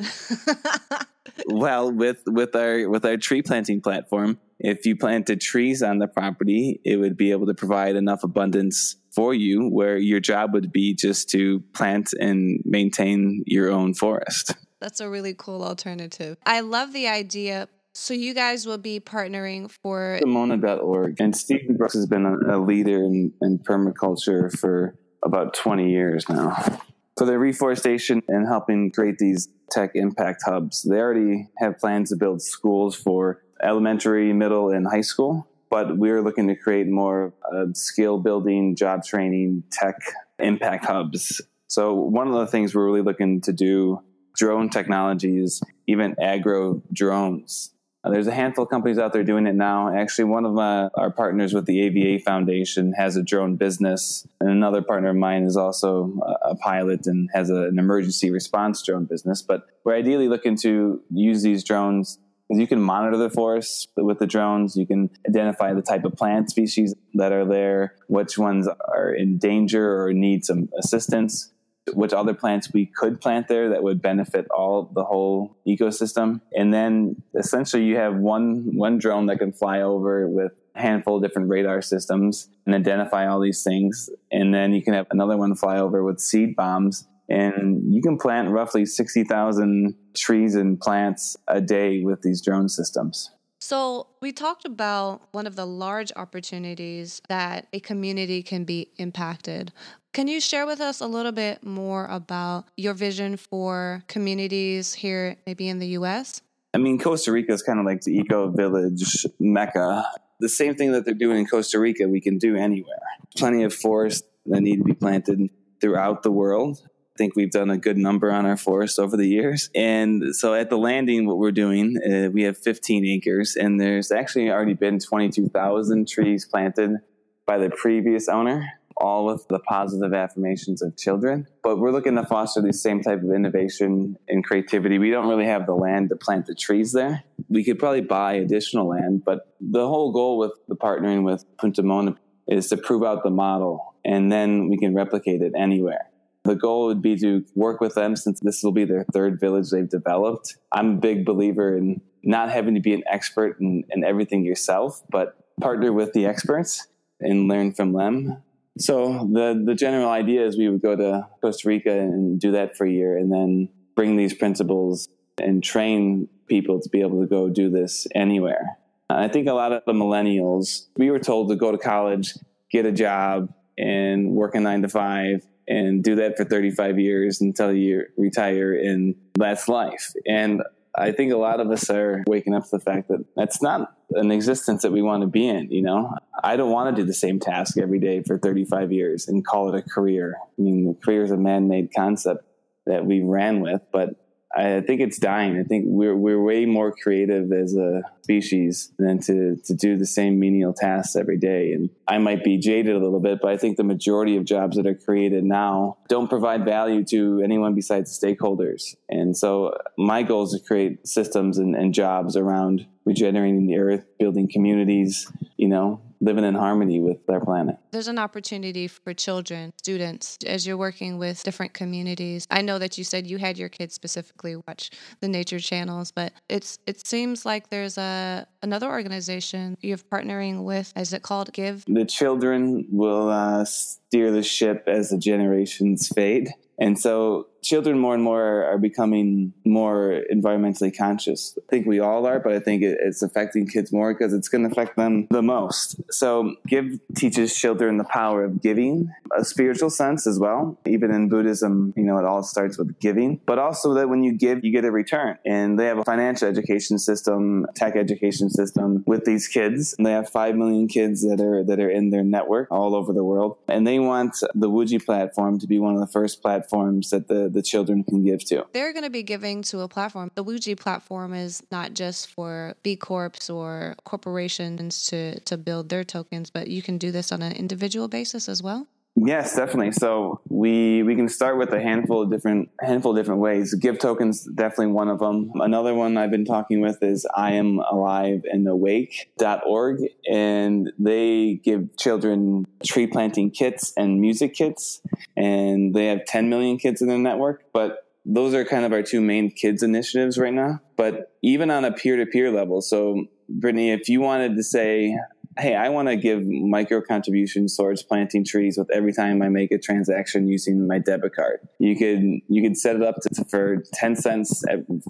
well, 1.46 1.90
with 1.90 2.22
with 2.26 2.54
our 2.54 2.88
with 2.88 3.04
our 3.04 3.16
tree 3.16 3.42
planting 3.42 3.80
platform, 3.80 4.38
if 4.58 4.86
you 4.86 4.96
planted 4.96 5.40
trees 5.40 5.82
on 5.82 5.98
the 5.98 6.06
property, 6.06 6.80
it 6.84 6.96
would 6.96 7.16
be 7.16 7.30
able 7.30 7.46
to 7.46 7.54
provide 7.54 7.96
enough 7.96 8.22
abundance 8.22 8.96
for 9.10 9.34
you 9.34 9.68
where 9.68 9.96
your 9.96 10.20
job 10.20 10.52
would 10.54 10.70
be 10.70 10.94
just 10.94 11.28
to 11.30 11.60
plant 11.74 12.12
and 12.20 12.60
maintain 12.64 13.42
your 13.46 13.70
own 13.70 13.94
forest. 13.94 14.54
That's 14.80 15.00
a 15.00 15.08
really 15.08 15.34
cool 15.34 15.62
alternative. 15.62 16.38
I 16.46 16.60
love 16.60 16.92
the 16.92 17.08
idea. 17.08 17.68
So 17.92 18.14
you 18.14 18.34
guys 18.34 18.66
will 18.66 18.78
be 18.78 19.00
partnering 19.00 19.70
for 19.82 20.20
Mona.org. 20.24 21.20
And 21.20 21.36
Stephen 21.36 21.76
Brooks 21.76 21.94
has 21.94 22.06
been 22.06 22.24
a, 22.24 22.56
a 22.56 22.58
leader 22.58 22.96
in, 22.96 23.32
in 23.42 23.58
permaculture 23.58 24.56
for 24.56 24.94
about 25.24 25.54
20 25.54 25.90
years 25.90 26.26
now 26.28 26.80
for 27.20 27.26
the 27.26 27.38
reforestation 27.38 28.22
and 28.28 28.46
helping 28.48 28.90
create 28.90 29.18
these 29.18 29.50
tech 29.70 29.90
impact 29.94 30.42
hubs. 30.42 30.80
They 30.80 30.96
already 30.96 31.48
have 31.58 31.78
plans 31.78 32.08
to 32.08 32.16
build 32.16 32.40
schools 32.40 32.96
for 32.96 33.42
elementary, 33.62 34.32
middle, 34.32 34.70
and 34.70 34.86
high 34.86 35.02
school, 35.02 35.46
but 35.68 35.98
we're 35.98 36.22
looking 36.22 36.48
to 36.48 36.56
create 36.56 36.86
more 36.88 37.34
uh, 37.54 37.66
skill 37.74 38.20
building, 38.20 38.74
job 38.74 39.04
training, 39.04 39.64
tech 39.70 39.96
impact 40.38 40.86
hubs. 40.86 41.42
So, 41.66 41.92
one 41.92 42.26
of 42.26 42.32
the 42.32 42.46
things 42.46 42.74
we're 42.74 42.86
really 42.86 43.02
looking 43.02 43.42
to 43.42 43.52
do 43.52 44.02
drone 44.34 44.70
technologies, 44.70 45.60
even 45.86 46.16
agro 46.18 46.80
drones. 46.90 47.74
Uh, 48.02 48.10
there's 48.10 48.26
a 48.26 48.34
handful 48.34 48.64
of 48.64 48.70
companies 48.70 48.98
out 48.98 49.12
there 49.12 49.24
doing 49.24 49.46
it 49.46 49.54
now. 49.54 49.94
Actually, 49.94 50.24
one 50.24 50.46
of 50.46 50.52
my, 50.54 50.88
our 50.94 51.10
partners 51.10 51.52
with 51.52 51.66
the 51.66 51.82
AVA 51.82 52.22
Foundation 52.22 52.92
has 52.94 53.16
a 53.16 53.22
drone 53.22 53.56
business, 53.56 54.26
and 54.40 54.48
another 54.48 54.80
partner 54.80 55.10
of 55.10 55.16
mine 55.16 55.44
is 55.44 55.56
also 55.56 56.12
a, 56.22 56.50
a 56.50 56.56
pilot 56.56 57.06
and 57.06 57.28
has 57.34 57.50
a, 57.50 57.64
an 57.64 57.78
emergency 57.78 58.30
response 58.30 58.82
drone 58.82 59.04
business. 59.04 59.42
But 59.42 59.66
we're 59.84 59.96
ideally 59.96 60.28
looking 60.28 60.56
to 60.58 61.02
use 61.10 61.42
these 61.42 61.62
drones 61.62 62.18
you 62.50 62.66
can 62.66 62.80
monitor 62.80 63.16
the 63.16 63.30
forest 63.30 63.88
with 63.96 64.18
the 64.18 64.26
drones. 64.26 64.76
You 64.76 64.86
can 64.86 65.10
identify 65.28 65.72
the 65.72 65.82
type 65.82 66.04
of 66.04 66.16
plant 66.16 66.50
species 66.50 66.94
that 67.14 67.32
are 67.32 67.44
there, 67.44 67.94
which 68.08 68.36
ones 68.38 68.66
are 68.66 69.12
in 69.12 69.38
danger 69.38 70.02
or 70.02 70.12
need 70.12 70.44
some 70.44 70.68
assistance 70.76 71.52
which 71.94 72.12
other 72.12 72.34
plants 72.34 72.72
we 72.72 72.86
could 72.86 73.20
plant 73.20 73.48
there 73.48 73.70
that 73.70 73.82
would 73.82 74.00
benefit 74.02 74.46
all 74.50 74.90
the 74.94 75.04
whole 75.04 75.56
ecosystem. 75.66 76.40
And 76.54 76.72
then 76.72 77.22
essentially 77.34 77.84
you 77.84 77.96
have 77.96 78.16
one 78.16 78.76
one 78.76 78.98
drone 78.98 79.26
that 79.26 79.38
can 79.38 79.52
fly 79.52 79.80
over 79.80 80.28
with 80.28 80.52
a 80.74 80.80
handful 80.80 81.16
of 81.16 81.22
different 81.22 81.48
radar 81.48 81.82
systems 81.82 82.48
and 82.66 82.74
identify 82.74 83.26
all 83.26 83.40
these 83.40 83.62
things. 83.62 84.10
And 84.30 84.54
then 84.54 84.72
you 84.72 84.82
can 84.82 84.94
have 84.94 85.06
another 85.10 85.36
one 85.36 85.54
fly 85.56 85.78
over 85.78 86.04
with 86.04 86.20
seed 86.20 86.54
bombs 86.54 87.08
and 87.30 87.94
you 87.94 88.02
can 88.02 88.18
plant 88.18 88.50
roughly 88.50 88.84
60,000 88.84 89.94
trees 90.16 90.56
and 90.56 90.80
plants 90.80 91.36
a 91.46 91.60
day 91.60 92.02
with 92.02 92.22
these 92.22 92.42
drone 92.42 92.68
systems. 92.68 93.30
So, 93.62 94.06
we 94.22 94.32
talked 94.32 94.64
about 94.64 95.20
one 95.32 95.46
of 95.46 95.54
the 95.54 95.66
large 95.66 96.10
opportunities 96.16 97.20
that 97.28 97.66
a 97.74 97.80
community 97.80 98.42
can 98.42 98.64
be 98.64 98.90
impacted. 98.96 99.70
Can 100.12 100.26
you 100.26 100.40
share 100.40 100.66
with 100.66 100.80
us 100.80 101.00
a 101.00 101.06
little 101.06 101.32
bit 101.32 101.64
more 101.64 102.06
about 102.06 102.66
your 102.76 102.94
vision 102.94 103.36
for 103.36 104.02
communities 104.08 104.92
here, 104.92 105.36
maybe 105.46 105.68
in 105.68 105.78
the 105.78 105.88
US? 105.98 106.42
I 106.74 106.78
mean, 106.78 106.98
Costa 106.98 107.32
Rica 107.32 107.52
is 107.52 107.62
kind 107.62 107.78
of 107.78 107.86
like 107.86 108.02
the 108.02 108.16
eco 108.16 108.50
village 108.50 109.26
mecca. 109.38 110.04
The 110.40 110.48
same 110.48 110.74
thing 110.74 110.92
that 110.92 111.04
they're 111.04 111.14
doing 111.14 111.38
in 111.38 111.46
Costa 111.46 111.78
Rica, 111.78 112.08
we 112.08 112.20
can 112.20 112.38
do 112.38 112.56
anywhere. 112.56 112.98
Plenty 113.36 113.62
of 113.62 113.72
forests 113.72 114.26
that 114.46 114.60
need 114.60 114.78
to 114.78 114.84
be 114.84 114.94
planted 114.94 115.48
throughout 115.80 116.22
the 116.22 116.30
world 116.30 116.82
I 117.14 117.18
think 117.18 117.36
we've 117.36 117.50
done 117.50 117.70
a 117.70 117.76
good 117.76 117.98
number 117.98 118.30
on 118.30 118.46
our 118.46 118.56
forest 118.56 118.98
over 118.98 119.16
the 119.16 119.26
years. 119.26 119.68
And 119.74 120.34
so 120.34 120.54
at 120.54 120.70
the 120.70 120.78
landing, 120.78 121.26
what 121.26 121.38
we're 121.38 121.52
doing, 121.52 121.96
uh, 121.98 122.30
we 122.30 122.44
have 122.44 122.56
15 122.56 123.04
acres, 123.04 123.56
and 123.56 123.80
there's 123.80 124.10
actually 124.12 124.50
already 124.50 124.74
been 124.74 124.98
22,000 124.98 126.08
trees 126.08 126.46
planted 126.46 126.98
by 127.46 127.58
the 127.58 127.68
previous 127.68 128.28
owner, 128.28 128.79
all 129.00 129.26
with 129.26 129.46
the 129.48 129.58
positive 129.60 130.12
affirmations 130.12 130.82
of 130.82 130.96
children. 130.96 131.46
But 131.62 131.78
we're 131.78 131.90
looking 131.90 132.16
to 132.16 132.24
foster 132.24 132.60
the 132.60 132.72
same 132.72 133.02
type 133.02 133.22
of 133.22 133.30
innovation 133.32 134.16
and 134.28 134.44
creativity. 134.44 134.98
We 134.98 135.10
don't 135.10 135.28
really 135.28 135.46
have 135.46 135.66
the 135.66 135.74
land 135.74 136.10
to 136.10 136.16
plant 136.16 136.46
the 136.46 136.54
trees 136.54 136.92
there. 136.92 137.24
We 137.48 137.64
could 137.64 137.78
probably 137.78 138.02
buy 138.02 138.34
additional 138.34 138.88
land, 138.88 139.24
but 139.24 139.54
the 139.60 139.88
whole 139.88 140.12
goal 140.12 140.38
with 140.38 140.52
the 140.68 140.76
partnering 140.76 141.24
with 141.24 141.44
Punta 141.58 141.82
Mona 141.82 142.16
is 142.46 142.68
to 142.68 142.76
prove 142.76 143.02
out 143.02 143.22
the 143.22 143.30
model 143.30 143.94
and 144.04 144.30
then 144.30 144.68
we 144.68 144.78
can 144.78 144.94
replicate 144.94 145.42
it 145.42 145.52
anywhere. 145.56 146.06
The 146.44 146.54
goal 146.54 146.86
would 146.86 147.02
be 147.02 147.16
to 147.16 147.44
work 147.54 147.80
with 147.80 147.94
them 147.94 148.16
since 148.16 148.40
this 148.40 148.62
will 148.62 148.72
be 148.72 148.84
their 148.84 149.04
third 149.12 149.38
village 149.38 149.70
they've 149.70 149.88
developed. 149.88 150.56
I'm 150.72 150.94
a 150.94 150.96
big 150.96 151.24
believer 151.24 151.76
in 151.76 152.00
not 152.22 152.50
having 152.50 152.74
to 152.74 152.80
be 152.80 152.94
an 152.94 153.02
expert 153.06 153.60
in, 153.60 153.84
in 153.90 154.04
everything 154.04 154.44
yourself, 154.44 155.02
but 155.10 155.36
partner 155.60 155.92
with 155.92 156.12
the 156.12 156.26
experts 156.26 156.86
and 157.20 157.48
learn 157.48 157.72
from 157.72 157.92
them. 157.92 158.42
So 158.78 159.28
the 159.32 159.62
the 159.64 159.74
general 159.74 160.08
idea 160.08 160.46
is 160.46 160.56
we 160.56 160.68
would 160.68 160.82
go 160.82 160.96
to 160.96 161.28
Costa 161.40 161.68
Rica 161.68 161.92
and 161.92 162.40
do 162.40 162.52
that 162.52 162.76
for 162.76 162.86
a 162.86 162.90
year, 162.90 163.16
and 163.16 163.32
then 163.32 163.68
bring 163.94 164.16
these 164.16 164.34
principles 164.34 165.08
and 165.38 165.62
train 165.62 166.28
people 166.46 166.80
to 166.80 166.88
be 166.88 167.00
able 167.00 167.20
to 167.20 167.26
go 167.26 167.48
do 167.48 167.70
this 167.70 168.06
anywhere. 168.14 168.78
I 169.08 169.28
think 169.28 169.48
a 169.48 169.52
lot 169.52 169.72
of 169.72 169.82
the 169.86 169.92
millennials, 169.92 170.86
we 170.96 171.10
were 171.10 171.18
told 171.18 171.48
to 171.48 171.56
go 171.56 171.72
to 171.72 171.78
college, 171.78 172.34
get 172.70 172.86
a 172.86 172.92
job, 172.92 173.52
and 173.76 174.32
work 174.32 174.54
a 174.54 174.60
nine 174.60 174.82
to 174.82 174.88
five, 174.88 175.46
and 175.66 176.02
do 176.02 176.16
that 176.16 176.36
for 176.36 176.44
35 176.44 176.98
years 176.98 177.40
until 177.40 177.72
you 177.72 178.04
retire 178.16 178.74
and 178.74 179.14
that's 179.34 179.68
life. 179.68 180.12
And 180.26 180.62
I 180.96 181.12
think 181.12 181.32
a 181.32 181.36
lot 181.36 181.60
of 181.60 181.70
us 181.70 181.88
are 181.88 182.24
waking 182.26 182.54
up 182.54 182.64
to 182.64 182.70
the 182.72 182.80
fact 182.80 183.08
that 183.08 183.24
that's 183.36 183.62
not 183.62 183.94
an 184.10 184.30
existence 184.32 184.82
that 184.82 184.92
we 184.92 185.02
want 185.02 185.22
to 185.22 185.28
be 185.28 185.46
in. 185.46 185.70
You 185.70 185.82
know, 185.82 186.14
I 186.42 186.56
don't 186.56 186.72
want 186.72 186.94
to 186.94 187.02
do 187.02 187.06
the 187.06 187.14
same 187.14 187.38
task 187.38 187.78
every 187.78 188.00
day 188.00 188.22
for 188.22 188.38
35 188.38 188.92
years 188.92 189.28
and 189.28 189.46
call 189.46 189.72
it 189.72 189.78
a 189.78 189.88
career. 189.88 190.36
I 190.40 190.62
mean, 190.62 190.86
the 190.86 190.94
career 190.94 191.22
is 191.22 191.30
a 191.30 191.36
man-made 191.36 191.90
concept 191.96 192.44
that 192.86 193.06
we 193.06 193.20
ran 193.20 193.60
with, 193.60 193.82
but 193.92 194.19
I 194.56 194.80
think 194.80 195.00
it's 195.00 195.18
dying. 195.18 195.58
I 195.58 195.62
think 195.62 195.84
we're 195.86 196.16
we're 196.16 196.42
way 196.42 196.66
more 196.66 196.92
creative 196.92 197.52
as 197.52 197.76
a 197.76 198.02
species 198.22 198.92
than 198.98 199.20
to 199.20 199.56
to 199.64 199.74
do 199.74 199.96
the 199.96 200.06
same 200.06 200.40
menial 200.40 200.72
tasks 200.72 201.14
every 201.14 201.38
day. 201.38 201.72
And 201.72 201.90
I 202.08 202.18
might 202.18 202.42
be 202.42 202.58
jaded 202.58 202.96
a 202.96 202.98
little 202.98 203.20
bit, 203.20 203.38
but 203.40 203.52
I 203.52 203.56
think 203.56 203.76
the 203.76 203.84
majority 203.84 204.36
of 204.36 204.44
jobs 204.44 204.76
that 204.76 204.86
are 204.86 204.94
created 204.94 205.44
now 205.44 205.98
don't 206.08 206.28
provide 206.28 206.64
value 206.64 207.04
to 207.04 207.40
anyone 207.44 207.74
besides 207.74 208.18
stakeholders. 208.18 208.96
And 209.08 209.36
so 209.36 209.76
my 209.96 210.24
goal 210.24 210.42
is 210.44 210.52
to 210.52 210.58
create 210.58 211.06
systems 211.06 211.58
and, 211.58 211.76
and 211.76 211.94
jobs 211.94 212.36
around 212.36 212.86
regenerating 213.04 213.66
the 213.66 213.76
earth, 213.76 214.04
building 214.18 214.48
communities, 214.50 215.30
you 215.56 215.68
know, 215.68 216.00
living 216.20 216.44
in 216.44 216.54
harmony 216.54 217.00
with 217.00 217.24
their 217.26 217.40
planet. 217.40 217.76
There's 217.92 218.08
an 218.08 218.18
opportunity 218.18 218.88
for 218.88 219.14
children, 219.14 219.72
students, 219.78 220.38
as 220.46 220.66
you're 220.66 220.76
working 220.76 221.18
with 221.18 221.42
different 221.42 221.72
communities. 221.72 222.46
I 222.50 222.62
know 222.62 222.78
that 222.78 222.98
you 222.98 223.04
said 223.04 223.26
you 223.26 223.38
had 223.38 223.56
your 223.56 223.68
kids 223.68 223.94
specifically 223.94 224.56
watch 224.56 224.90
the 225.20 225.28
nature 225.28 225.58
channels, 225.58 226.10
but 226.10 226.32
it's 226.48 226.78
it 226.86 227.06
seems 227.06 227.46
like 227.46 227.70
there's 227.70 227.98
a 227.98 228.46
another 228.62 228.88
organization 228.88 229.76
you're 229.80 229.98
partnering 229.98 230.64
with. 230.64 230.92
Is 230.96 231.12
it 231.12 231.22
called 231.22 231.52
Give? 231.52 231.84
The 231.86 232.04
children 232.04 232.86
will 232.90 233.28
uh, 233.28 233.64
steer 233.64 234.30
the 234.30 234.42
ship 234.42 234.84
as 234.86 235.10
the 235.10 235.18
generations 235.18 236.08
fade. 236.08 236.50
And 236.78 236.98
so 236.98 237.49
children 237.62 237.98
more 237.98 238.14
and 238.14 238.22
more 238.22 238.64
are 238.64 238.78
becoming 238.78 239.52
more 239.64 240.22
environmentally 240.32 240.96
conscious. 240.96 241.56
I 241.58 241.62
think 241.70 241.86
we 241.86 242.00
all 242.00 242.26
are, 242.26 242.40
but 242.40 242.52
I 242.52 242.60
think 242.60 242.82
it's 242.82 243.22
affecting 243.22 243.66
kids 243.66 243.92
more 243.92 244.12
because 244.14 244.32
it's 244.32 244.48
going 244.48 244.64
to 244.64 244.70
affect 244.70 244.96
them 244.96 245.26
the 245.30 245.42
most. 245.42 246.00
So, 246.10 246.54
Give 246.66 247.00
teaches 247.16 247.54
children 247.54 247.98
the 247.98 248.04
power 248.04 248.44
of 248.44 248.62
giving, 248.62 249.12
a 249.36 249.44
spiritual 249.44 249.90
sense 249.90 250.26
as 250.26 250.38
well. 250.38 250.78
Even 250.86 251.10
in 251.10 251.28
Buddhism, 251.28 251.92
you 251.96 252.04
know, 252.04 252.18
it 252.18 252.24
all 252.24 252.42
starts 252.42 252.78
with 252.78 252.98
giving, 253.00 253.40
but 253.46 253.58
also 253.58 253.94
that 253.94 254.08
when 254.08 254.22
you 254.22 254.32
give, 254.32 254.64
you 254.64 254.72
get 254.72 254.84
a 254.84 254.90
return. 254.90 255.38
And 255.44 255.78
they 255.78 255.86
have 255.86 255.98
a 255.98 256.04
financial 256.04 256.48
education 256.48 256.98
system, 256.98 257.66
tech 257.74 257.96
education 257.96 258.50
system 258.50 259.02
with 259.06 259.24
these 259.24 259.48
kids. 259.48 259.94
And 259.96 260.06
they 260.06 260.12
have 260.12 260.28
5 260.30 260.54
million 260.56 260.88
kids 260.88 261.22
that 261.22 261.40
are 261.40 261.64
that 261.64 261.80
are 261.80 261.90
in 261.90 262.10
their 262.10 262.24
network 262.24 262.68
all 262.70 262.94
over 262.94 263.12
the 263.12 263.24
world. 263.24 263.58
And 263.68 263.86
they 263.86 263.98
want 263.98 264.36
the 264.54 264.70
Wuji 264.70 265.04
platform 265.04 265.58
to 265.58 265.66
be 265.66 265.78
one 265.78 265.94
of 265.94 266.00
the 266.00 266.06
first 266.06 266.42
platforms 266.42 267.10
that 267.10 267.28
the 267.28 267.49
the 267.52 267.62
children 267.62 268.04
can 268.04 268.24
give 268.24 268.44
to. 268.46 268.66
They're 268.72 268.92
going 268.92 269.04
to 269.04 269.10
be 269.10 269.22
giving 269.22 269.62
to 269.62 269.80
a 269.80 269.88
platform. 269.88 270.30
The 270.34 270.44
Wuji 270.44 270.78
platform 270.78 271.34
is 271.34 271.62
not 271.70 271.94
just 271.94 272.28
for 272.30 272.74
B 272.82 272.96
Corps 272.96 273.32
or 273.50 273.96
corporations 274.04 275.06
to, 275.08 275.40
to 275.40 275.56
build 275.56 275.88
their 275.88 276.04
tokens, 276.04 276.50
but 276.50 276.68
you 276.68 276.82
can 276.82 276.98
do 276.98 277.10
this 277.10 277.32
on 277.32 277.42
an 277.42 277.52
individual 277.52 278.08
basis 278.08 278.48
as 278.48 278.62
well. 278.62 278.86
Yes, 279.16 279.56
definitely. 279.56 279.92
So 279.92 280.40
we 280.48 281.02
we 281.02 281.16
can 281.16 281.28
start 281.28 281.58
with 281.58 281.72
a 281.72 281.80
handful 281.80 282.22
of 282.22 282.30
different 282.30 282.70
handful 282.80 283.10
of 283.10 283.18
different 283.18 283.40
ways. 283.40 283.74
Give 283.74 283.98
tokens 283.98 284.44
definitely 284.44 284.88
one 284.88 285.08
of 285.08 285.18
them. 285.18 285.50
Another 285.56 285.94
one 285.94 286.16
I've 286.16 286.30
been 286.30 286.44
talking 286.44 286.80
with 286.80 287.02
is 287.02 287.26
I 287.34 287.52
am 287.52 287.80
alive 287.80 288.44
and 288.50 288.66
awake.org 288.66 289.98
and 290.30 290.92
they 290.98 291.60
give 291.62 291.96
children 291.98 292.66
tree 292.84 293.06
planting 293.06 293.50
kits 293.50 293.92
and 293.96 294.20
music 294.20 294.54
kits 294.54 295.02
and 295.36 295.92
they 295.94 296.06
have 296.06 296.24
10 296.24 296.48
million 296.48 296.78
kids 296.78 297.02
in 297.02 297.08
their 297.08 297.18
network, 297.18 297.64
but 297.72 298.06
those 298.24 298.54
are 298.54 298.64
kind 298.64 298.84
of 298.84 298.92
our 298.92 299.02
two 299.02 299.20
main 299.20 299.50
kids 299.50 299.82
initiatives 299.82 300.38
right 300.38 300.52
now. 300.52 300.80
But 300.96 301.32
even 301.42 301.70
on 301.70 301.84
a 301.84 301.92
peer 301.92 302.16
to 302.16 302.26
peer 302.26 302.50
level, 302.50 302.80
so 302.80 303.24
Brittany, 303.48 303.90
if 303.90 304.08
you 304.08 304.20
wanted 304.20 304.56
to 304.56 304.62
say, 304.62 305.16
hey, 305.58 305.74
I 305.74 305.88
want 305.88 306.08
to 306.08 306.16
give 306.16 306.44
micro 306.46 307.00
contributions 307.00 307.76
towards 307.76 308.02
planting 308.02 308.44
trees 308.44 308.78
with 308.78 308.90
every 308.90 309.12
time 309.12 309.42
I 309.42 309.48
make 309.48 309.72
a 309.72 309.78
transaction 309.78 310.48
using 310.48 310.86
my 310.86 310.98
debit 310.98 311.34
card. 311.34 311.60
You 311.78 311.96
could 311.96 312.22
you 312.48 312.62
could 312.62 312.76
set 312.76 312.96
it 312.96 313.02
up 313.02 313.16
to, 313.22 313.44
for 313.44 313.82
ten 313.94 314.16
cents 314.16 314.62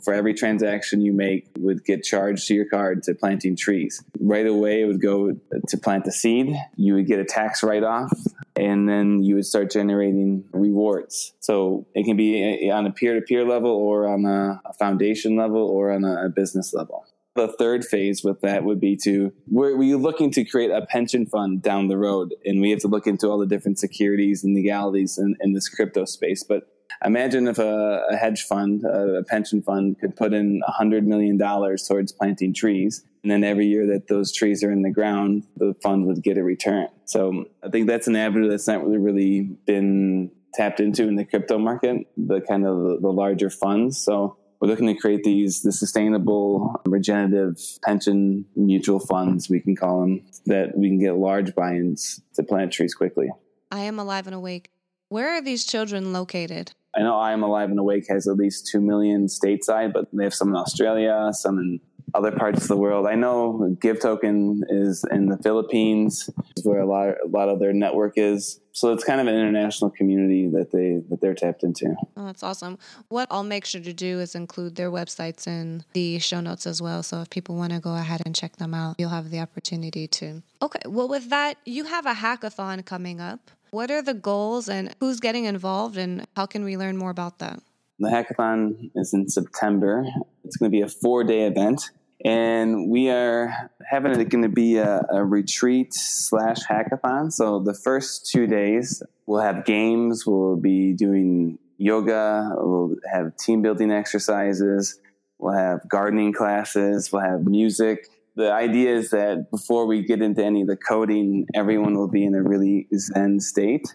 for 0.03 0.14
every 0.14 0.35
transaction 0.35 1.00
you 1.00 1.12
make 1.12 1.48
would 1.59 1.85
get 1.85 2.03
charged 2.03 2.46
to 2.48 2.55
your 2.55 2.66
card 2.66 3.03
to 3.05 3.14
planting 3.14 3.57
trees. 3.57 4.03
Right 4.18 4.46
away, 4.46 4.83
it 4.83 4.87
would 4.87 5.03
go 5.03 5.33
to 5.33 5.79
plant 5.79 6.05
the 6.05 6.12
seed. 6.12 6.55
You 6.76 6.94
would 6.94 7.07
get 7.07 7.18
a 7.18 7.24
tax 7.24 7.62
write 7.62 7.85
off. 7.85 8.12
And 8.57 8.88
then 8.88 9.22
you 9.22 9.37
would 9.37 9.46
start 9.46 9.70
generating 9.70 10.44
rewards. 10.53 11.33
So 11.40 11.87
it 11.94 12.05
can 12.05 12.16
be 12.16 12.68
eh, 12.68 12.70
on 12.70 12.85
a 12.85 12.90
peer 12.90 13.14
to 13.14 13.22
peer 13.22 13.46
level, 13.46 13.70
or 13.70 14.07
on 14.07 14.26
a 14.26 14.61
foundation 14.79 15.37
level, 15.37 15.62
or 15.62 15.92
on 15.92 16.05
a 16.05 16.29
business 16.29 16.74
level. 16.74 17.07
The 17.37 17.49
third 17.59 17.85
phase 17.85 18.25
with 18.25 18.40
that 18.40 18.64
would 18.64 18.81
be 18.81 18.97
to 19.05 19.33
we're, 19.47 19.77
we're 19.77 19.97
looking 19.97 20.33
to 20.33 20.45
create 20.45 20.71
a 20.71 20.85
pension 20.87 21.27
fund 21.27 21.62
down 21.62 21.88
the 21.88 21.97
road, 21.97 22.35
and 22.45 22.61
we 22.61 22.71
have 22.71 22.81
to 22.81 22.88
look 22.88 23.07
into 23.07 23.29
all 23.29 23.38
the 23.38 23.47
different 23.47 23.79
securities 23.79 24.43
and 24.43 24.55
legalities 24.55 25.16
in, 25.16 25.37
in 25.40 25.53
this 25.53 25.69
crypto 25.69 26.05
space. 26.05 26.43
But 26.43 26.69
imagine 27.05 27.49
if 27.49 27.59
a, 27.59 28.07
a 28.11 28.16
hedge 28.16 28.43
fund, 28.43 28.85
a, 28.85 29.19
a, 29.19 29.25
pension 29.25 29.62
fund, 29.62 29.99
could 29.99 30.16
put 30.16 30.33
in 30.33 30.61
$100 30.69 31.05
million 31.05 31.38
towards 31.38 32.12
planting 32.12 32.53
trees. 32.53 33.05
And 33.23 33.31
then 33.31 33.45
every 33.45 33.66
year 33.66 33.87
that 33.88 34.09
those 34.09 34.33
trees 34.33 34.64
are 34.64 34.73
in 34.73 34.83
the 34.83 34.90
ground, 34.90 35.45
the 35.57 35.75
fund 35.83 36.07
would 36.07 36.23
get 36.23 36.38
a 36.38 36.43
return. 36.43 36.88
So 37.05 37.45
I 37.62 37.69
think 37.69 37.87
that's 37.87 38.07
an 38.07 38.16
avenue 38.16 38.49
that's 38.49 38.66
not 38.66 38.85
really, 38.85 38.99
really 38.99 39.40
been 39.66 40.31
tapped 40.55 40.81
into 40.81 41.07
in 41.07 41.16
the 41.16 41.25
crypto 41.25 41.59
market, 41.59 42.07
the 42.16 42.40
kind 42.40 42.66
of 42.66 43.01
the 43.01 43.12
larger 43.12 43.51
funds. 43.51 44.03
So 44.03 44.37
we're 44.61 44.68
looking 44.68 44.87
to 44.87 44.94
create 44.94 45.25
these 45.25 45.62
the 45.62 45.73
sustainable 45.73 46.81
regenerative 46.87 47.59
pension 47.83 48.44
mutual 48.55 49.01
funds 49.01 49.49
we 49.49 49.61
can 49.61 49.75
call 49.75 50.01
them 50.03 50.23
that 50.46 50.77
we 50.77 50.88
can 50.88 50.99
get 50.99 51.16
large 51.16 51.55
buy-ins 51.55 52.20
to 52.35 52.42
plant 52.42 52.73
trees 52.73 52.94
quickly. 52.94 53.31
I 53.70 53.81
am 53.81 53.99
alive 53.99 54.27
and 54.27 54.35
awake. 54.35 54.70
Where 55.09 55.31
are 55.31 55.42
these 55.42 55.64
children 55.64 56.12
located? 56.12 56.73
I 56.94 57.03
know 57.03 57.18
i 57.18 57.33
am 57.33 57.42
alive 57.44 57.70
and 57.70 57.79
awake 57.79 58.07
has 58.09 58.27
at 58.27 58.37
least 58.37 58.68
2 58.73 58.81
million 58.81 59.27
stateside 59.27 59.92
but 59.92 60.07
they 60.12 60.25
have 60.25 60.35
some 60.35 60.49
in 60.49 60.57
australia 60.57 61.31
some 61.33 61.59
in 61.59 61.81
other 62.14 62.33
parts 62.33 62.62
of 62.62 62.68
the 62.68 62.77
world. 62.77 63.07
I 63.07 63.14
know 63.14 63.77
Give 63.81 64.01
Token 64.01 64.62
is 64.68 65.05
in 65.11 65.27
the 65.27 65.38
Philippines, 65.38 66.31
where 66.62 66.81
a 66.81 66.87
lot 66.87 67.09
a 67.25 67.29
lot 67.29 67.49
of 67.49 67.59
their 67.59 67.73
network 67.73 68.14
is. 68.16 68.61
So 68.73 68.92
it's 68.92 69.05
kind 69.05 69.20
of 69.20 69.27
an 69.27 69.35
international 69.35 69.90
community 69.90 70.49
that 70.51 70.70
they 70.70 71.03
that 71.09 71.20
they're 71.20 71.35
tapped 71.35 71.62
into. 71.62 71.94
Oh, 72.16 72.27
that's 72.27 72.42
awesome. 72.42 72.79
What 73.09 73.29
I'll 73.31 73.44
make 73.44 73.64
sure 73.64 73.81
to 73.81 73.92
do 73.92 74.20
is 74.20 74.35
include 74.35 74.77
their 74.77 74.90
websites 74.90 75.46
in 75.46 75.85
the 75.92 76.18
show 76.18 76.40
notes 76.40 76.66
as 76.66 76.81
well. 76.81 77.03
So 77.03 77.20
if 77.20 77.31
people 77.31 77.57
want 77.57 77.73
to 77.73 77.81
go 77.81 77.94
ahead 77.94 78.23
and 78.25 78.35
check 78.35 78.57
them 78.57 78.75
out, 78.75 78.96
you'll 78.99 79.11
have 79.11 79.31
the 79.31 79.40
opportunity 79.40 80.07
to. 80.09 80.42
Okay. 80.62 80.81
Well, 80.87 81.09
with 81.09 81.31
that, 81.31 81.57
you 81.64 81.85
have 81.85 82.07
a 82.07 82.14
hackathon 82.14 82.85
coming 82.85 83.20
up. 83.20 83.51
What 83.70 83.90
are 83.90 84.03
the 84.03 84.14
goals 84.14 84.68
and 84.68 84.94
who's 84.99 85.20
getting 85.20 85.44
involved 85.44 85.96
and 85.96 86.27
how 86.37 86.46
can 86.46 86.64
we 86.64 86.77
learn 86.77 86.96
more 86.96 87.11
about 87.11 87.38
that? 87.38 87.62
The 88.01 88.09
hackathon 88.09 88.90
is 88.94 89.12
in 89.12 89.29
September. 89.29 90.05
It's 90.44 90.57
going 90.57 90.73
to 90.73 90.77
be 90.77 90.81
a 90.81 90.88
four 90.88 91.23
day 91.23 91.42
event 91.42 91.90
and 92.25 92.91
we 92.91 93.11
are 93.11 93.71
having 93.89 94.19
it 94.19 94.29
going 94.29 94.43
to 94.43 94.49
be 94.49 94.77
a, 94.77 95.07
a, 95.11 95.25
retreat 95.25 95.95
slash 95.95 96.59
hackathon. 96.65 97.33
So 97.33 97.61
the 97.61 97.75
first 97.75 98.31
two 98.31 98.47
days 98.47 99.03
we'll 99.27 99.41
have 99.41 99.65
games. 99.65 100.27
We'll 100.27 100.57
be 100.57 100.93
doing 100.93 101.59
yoga. 101.79 102.51
We'll 102.57 102.97
have 103.11 103.37
team 103.37 103.63
building 103.63 103.91
exercises. 103.91 105.01
We'll 105.39 105.55
have 105.55 105.89
gardening 105.89 106.35
classes. 106.35 107.11
We'll 107.11 107.23
have 107.23 107.47
music. 107.47 108.07
The 108.37 108.53
idea 108.53 108.95
is 108.95 109.11
that 109.11 109.51
before 109.51 109.87
we 109.87 110.05
get 110.05 110.21
into 110.21 110.45
any 110.45 110.63
of 110.63 110.69
the 110.69 110.77
coding, 110.77 111.47
everyone 111.55 111.97
will 111.97 112.09
be 112.09 112.25
in 112.25 112.35
a 112.35 112.43
really 112.43 112.87
zen 112.95 113.41
state. 113.41 113.87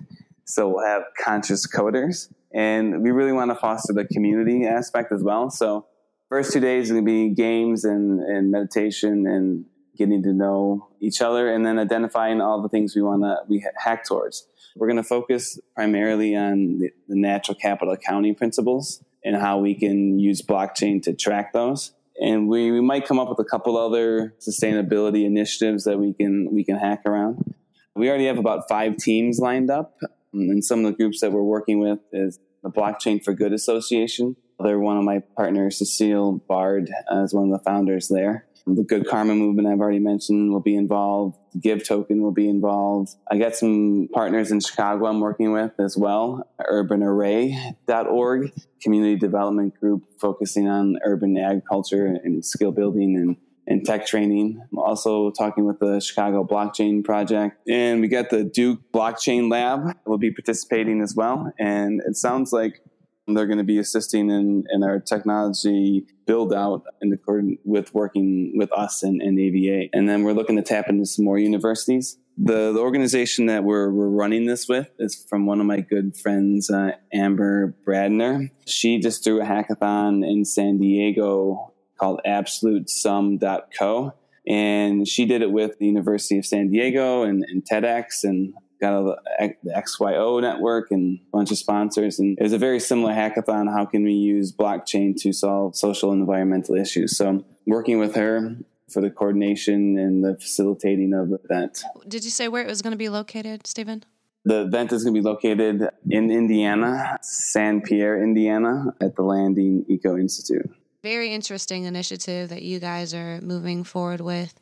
So 0.46 0.70
we'll 0.70 0.86
have 0.86 1.04
conscious 1.24 1.66
coders, 1.68 2.32
and 2.54 3.02
we 3.02 3.12
really 3.12 3.32
want 3.32 3.50
to 3.52 3.56
foster 3.56 3.94
the 3.94 4.06
community 4.06 4.66
aspect 4.66 5.12
as 5.12 5.24
well. 5.24 5.50
So 5.50 5.88
first 6.36 6.52
two 6.52 6.60
days 6.60 6.92
are 6.92 6.96
going 6.96 7.06
to 7.06 7.10
be 7.10 7.30
games 7.30 7.86
and, 7.86 8.20
and 8.20 8.52
meditation 8.52 9.26
and 9.26 9.64
getting 9.98 10.22
to 10.22 10.34
know 10.34 10.86
each 11.00 11.22
other 11.22 11.50
and 11.50 11.66
then 11.66 11.80
identifying 11.80 12.42
all 12.42 12.62
the 12.62 12.68
things 12.68 12.94
we 12.94 13.02
want 13.02 13.24
to 13.24 13.38
we 13.48 13.66
hack 13.78 14.06
towards. 14.06 14.46
We're 14.76 14.88
going 14.88 15.02
to 15.02 15.04
focus 15.04 15.58
primarily 15.76 16.36
on 16.36 16.80
the, 16.80 16.90
the, 17.08 17.16
natural 17.16 17.56
capital 17.56 17.94
accounting 17.94 18.36
principles 18.36 19.02
and 19.24 19.38
how 19.38 19.60
we 19.60 19.76
can 19.76 20.20
use 20.20 20.42
blockchain 20.42 21.02
to 21.04 21.14
track 21.14 21.54
those. 21.54 21.94
And 22.20 22.50
we, 22.50 22.70
we 22.70 22.82
might 22.82 23.06
come 23.06 23.18
up 23.18 23.30
with 23.30 23.40
a 23.40 23.50
couple 23.50 23.78
other 23.78 24.36
sustainability 24.46 25.24
initiatives 25.24 25.86
that 25.86 26.00
we 26.00 26.12
can 26.12 26.50
we 26.52 26.66
can 26.66 26.76
hack 26.76 27.04
around. 27.06 27.56
We 27.96 28.10
already 28.10 28.26
have 28.26 28.38
about 28.38 28.68
five 28.68 28.98
teams 28.98 29.40
lined 29.40 29.70
up 29.70 29.98
and 30.34 30.66
some 30.66 30.84
of 30.84 30.92
the 30.92 30.98
groups 30.98 31.22
that 31.22 31.32
we're 31.32 31.44
working 31.44 31.80
with 31.80 32.00
is 32.12 32.42
the 32.62 32.70
blockchain 32.70 33.24
for 33.24 33.34
good 33.34 33.54
association 33.54 34.36
they're 34.60 34.80
one 34.80 34.98
of 34.98 35.04
my 35.04 35.20
partners, 35.36 35.78
Cecile 35.78 36.34
Bard, 36.48 36.90
uh, 37.12 37.24
as 37.24 37.34
one 37.34 37.52
of 37.52 37.58
the 37.58 37.64
founders 37.64 38.08
there. 38.08 38.46
The 38.68 38.84
Good 38.84 39.08
Karma 39.08 39.36
movement 39.36 39.68
I've 39.68 39.80
already 39.80 40.00
mentioned 40.00 40.52
will 40.52 40.60
be 40.60 40.76
involved. 40.76 41.38
Give 41.60 41.88
Token 41.88 42.22
will 42.22 42.32
be 42.32 42.50
involved. 42.50 43.12
I 43.30 43.38
got 43.38 43.56
some 43.56 44.10
partners 44.12 44.52
in 44.52 44.60
Chicago 44.60 45.06
I'm 45.06 45.20
working 45.20 45.52
with 45.52 45.72
as 45.80 45.96
well. 45.96 46.50
UrbanArray.org, 46.60 48.52
community 48.82 49.18
development 49.18 49.80
group 49.80 50.06
focusing 50.20 50.68
on 50.68 50.98
urban 51.06 51.38
agriculture 51.38 52.08
and 52.08 52.44
skill 52.44 52.72
building 52.72 53.16
and 53.16 53.38
and 53.68 53.86
tech 53.86 54.06
training. 54.06 54.62
I'm 54.72 54.80
also 54.80 55.32
talking 55.32 55.66
with 55.66 55.80
the 55.80 56.00
Chicago 56.00 56.44
Blockchain 56.44 57.04
Project. 57.04 57.68
And 57.68 58.02
we 58.02 58.08
got 58.08 58.30
the 58.30 58.44
Duke 58.44 58.80
Blockchain 58.94 59.50
Lab 59.50 59.98
will 60.06 60.18
be 60.18 60.32
participating 60.32 61.02
as 61.02 61.16
well. 61.16 61.52
And 61.58 62.02
it 62.06 62.16
sounds 62.16 62.54
like 62.54 62.82
they're 63.28 63.48
going 63.48 63.58
to 63.58 63.64
be 63.64 63.80
assisting 63.80 64.30
in, 64.30 64.66
in 64.70 64.84
our 64.84 65.00
technology 65.00 66.06
build 66.26 66.54
out 66.54 66.84
in 67.02 67.12
accordance 67.12 67.60
with 67.64 67.94
working 67.94 68.54
with 68.56 68.72
us 68.72 69.04
and, 69.04 69.22
and 69.22 69.40
AVA. 69.40 69.90
And 69.94 70.08
then 70.08 70.24
we're 70.24 70.34
looking 70.34 70.56
to 70.58 70.62
tap 70.62 70.90
into 70.90 71.06
some 71.06 71.26
more 71.26 71.40
universities. 71.40 72.18
The, 72.38 72.74
the 72.74 72.80
organization 72.80 73.46
that 73.46 73.64
we're, 73.64 73.90
we're 73.92 74.10
running 74.10 74.46
this 74.46 74.68
with 74.68 74.90
is 75.00 75.26
from 75.30 75.46
one 75.46 75.60
of 75.60 75.66
my 75.66 75.80
good 75.80 76.18
friends, 76.18 76.70
uh, 76.70 76.92
Amber 77.14 77.76
Bradner. 77.88 78.50
She 78.68 79.00
just 79.00 79.24
threw 79.24 79.42
a 79.42 79.46
hackathon 79.46 80.28
in 80.28 80.44
San 80.46 80.78
Diego 80.78 81.74
called 81.98 82.22
absolutesum.co. 82.28 84.14
And 84.48 85.08
she 85.08 85.26
did 85.26 85.42
it 85.42 85.52
with 85.52 85.80
the 85.80 85.88
University 85.88 86.38
of 86.38 86.46
San 86.46 86.70
Diego 86.70 87.24
and, 87.24 87.44
and 87.48 87.64
TEDx 87.64 88.24
and 88.24 88.54
got 88.86 89.20
a, 89.40 89.56
the 89.64 89.72
XYO 89.72 90.42
network 90.42 90.92
and 90.92 91.20
a 91.20 91.32
bunch 91.32 91.52
of 91.52 91.58
sponsors. 91.58 92.20
And 92.20 92.38
it 92.38 92.44
was 92.44 92.54
a 92.54 92.58
very 92.58 92.80
similar 92.80 93.14
hackathon. 93.14 93.72
How 93.72 93.86
can 93.86 94.04
we 94.04 94.14
use 94.14 94.52
blockchain 94.52 95.20
to 95.22 95.34
solve 95.34 95.76
social 95.76 96.12
and 96.12 96.22
environmental 96.22 96.76
issues? 96.76 97.18
So 97.18 97.44
working 97.66 98.00
with 98.00 98.16
her 98.16 98.58
for 98.90 99.02
the 99.02 99.10
coordination 99.10 99.98
and 99.98 100.24
the 100.24 100.36
facilitating 100.38 101.14
of 101.14 101.30
the 101.30 101.40
event. 101.44 101.84
Did 102.08 102.24
you 102.24 102.30
say 102.30 102.48
where 102.48 102.62
it 102.62 102.68
was 102.68 102.82
going 102.82 102.92
to 102.92 102.98
be 102.98 103.10
located, 103.10 103.66
Stephen? 103.66 104.04
The 104.46 104.62
event 104.62 104.92
is 104.92 105.04
going 105.04 105.16
to 105.16 105.22
be 105.22 105.26
located 105.26 105.90
in 106.08 106.30
Indiana, 106.30 107.18
San 107.24 107.82
Pierre, 107.82 108.22
Indiana, 108.22 108.94
at 109.02 109.16
the 109.16 109.24
Landing 109.24 109.86
Eco 109.90 110.18
Institute. 110.18 110.70
Very 111.02 111.34
interesting 111.34 111.86
initiative 111.86 112.50
that 112.50 112.62
you 112.62 112.80
guys 112.80 113.16
are 113.16 113.42
moving 113.42 113.84
forward 113.84 114.22
with. 114.22 114.54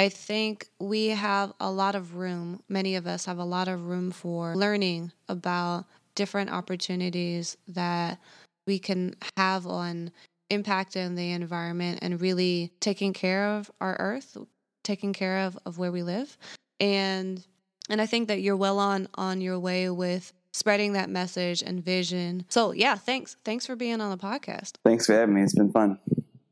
I 0.00 0.08
think 0.08 0.66
we 0.78 1.08
have 1.08 1.52
a 1.60 1.70
lot 1.70 1.94
of 1.94 2.14
room, 2.16 2.62
many 2.70 2.96
of 2.96 3.06
us 3.06 3.26
have 3.26 3.36
a 3.36 3.44
lot 3.44 3.68
of 3.68 3.84
room 3.84 4.10
for 4.12 4.56
learning 4.56 5.12
about 5.28 5.84
different 6.14 6.48
opportunities 6.48 7.58
that 7.68 8.18
we 8.66 8.78
can 8.78 9.14
have 9.36 9.66
on 9.66 10.10
impacting 10.50 11.16
the 11.16 11.32
environment 11.32 11.98
and 12.00 12.18
really 12.18 12.72
taking 12.80 13.12
care 13.12 13.44
of 13.44 13.70
our 13.78 13.94
earth, 14.00 14.38
taking 14.84 15.12
care 15.12 15.40
of, 15.40 15.58
of 15.66 15.76
where 15.76 15.92
we 15.92 16.02
live. 16.02 16.38
And 16.80 17.44
and 17.90 18.00
I 18.00 18.06
think 18.06 18.28
that 18.28 18.40
you're 18.40 18.56
well 18.56 18.78
on 18.78 19.06
on 19.16 19.42
your 19.42 19.60
way 19.60 19.90
with 19.90 20.32
spreading 20.54 20.94
that 20.94 21.10
message 21.10 21.62
and 21.62 21.84
vision. 21.84 22.46
So 22.48 22.72
yeah, 22.72 22.94
thanks. 22.94 23.36
Thanks 23.44 23.66
for 23.66 23.76
being 23.76 24.00
on 24.00 24.10
the 24.10 24.16
podcast. 24.16 24.76
Thanks 24.82 25.04
for 25.04 25.12
having 25.12 25.34
me. 25.34 25.42
It's 25.42 25.54
been 25.54 25.70
fun. 25.70 25.98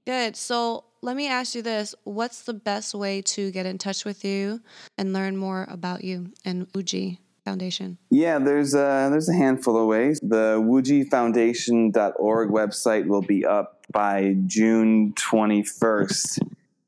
Good. 0.09 0.37
So 0.37 0.85
let 1.03 1.16
me 1.16 1.29
ask 1.29 1.55
you 1.55 1.61
this 1.61 1.94
What's 2.05 2.44
the 2.44 2.55
best 2.55 2.94
way 2.94 3.21
to 3.21 3.51
get 3.51 3.66
in 3.66 3.77
touch 3.77 4.07
with 4.07 4.25
you 4.25 4.62
and 4.97 5.12
learn 5.12 5.37
more 5.37 5.66
about 5.68 6.03
you 6.03 6.33
and 6.47 6.66
Wuji 6.73 7.18
Foundation? 7.44 7.99
Yeah, 8.09 8.38
there's 8.38 8.73
a, 8.73 9.09
there's 9.11 9.29
a 9.29 9.35
handful 9.35 9.77
of 9.77 9.87
ways. 9.87 10.18
The 10.23 10.64
wujifoundation.org 10.64 12.49
website 12.49 13.07
will 13.07 13.21
be 13.21 13.44
up 13.44 13.85
by 13.92 14.37
June 14.47 15.12
21st. 15.12 16.38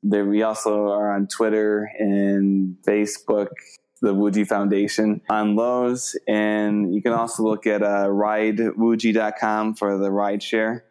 There, 0.01 0.25
we 0.25 0.41
also 0.41 0.89
are 0.89 1.13
on 1.13 1.27
Twitter 1.27 1.91
and 1.99 2.75
Facebook, 2.81 3.49
the 4.01 4.15
Wuji 4.15 4.47
Foundation 4.47 5.21
on 5.29 5.55
Lowe's. 5.55 6.17
And 6.27 6.91
you 6.95 7.03
can 7.03 7.13
also 7.13 7.43
look 7.43 7.67
at 7.67 7.83
uh, 7.83 8.07
ridewuji.com 8.07 9.75
for 9.75 9.99
the 9.99 10.09
ride 10.09 10.41
share. 10.41 10.85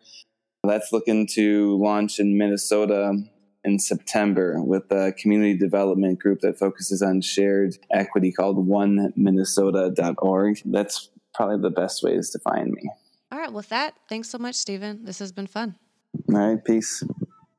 That's 0.64 0.92
looking 0.92 1.26
to 1.34 1.78
launch 1.78 2.18
in 2.18 2.36
Minnesota 2.36 3.14
in 3.64 3.78
September 3.78 4.62
with 4.62 4.90
a 4.90 5.12
community 5.12 5.56
development 5.56 6.18
group 6.18 6.40
that 6.40 6.58
focuses 6.58 7.02
on 7.02 7.20
shared 7.20 7.76
equity 7.90 8.32
called 8.32 8.56
oneminnesota.org. 8.68 10.62
That's 10.64 11.10
probably 11.34 11.60
the 11.60 11.70
best 11.70 12.02
ways 12.02 12.30
to 12.30 12.38
find 12.38 12.72
me. 12.72 12.90
All 13.32 13.38
right. 13.38 13.52
With 13.52 13.68
that, 13.68 13.94
thanks 14.08 14.28
so 14.28 14.38
much, 14.38 14.56
Stephen. 14.56 15.04
This 15.04 15.18
has 15.18 15.32
been 15.32 15.46
fun. 15.46 15.76
All 16.28 16.36
right. 16.36 16.64
Peace. 16.64 17.04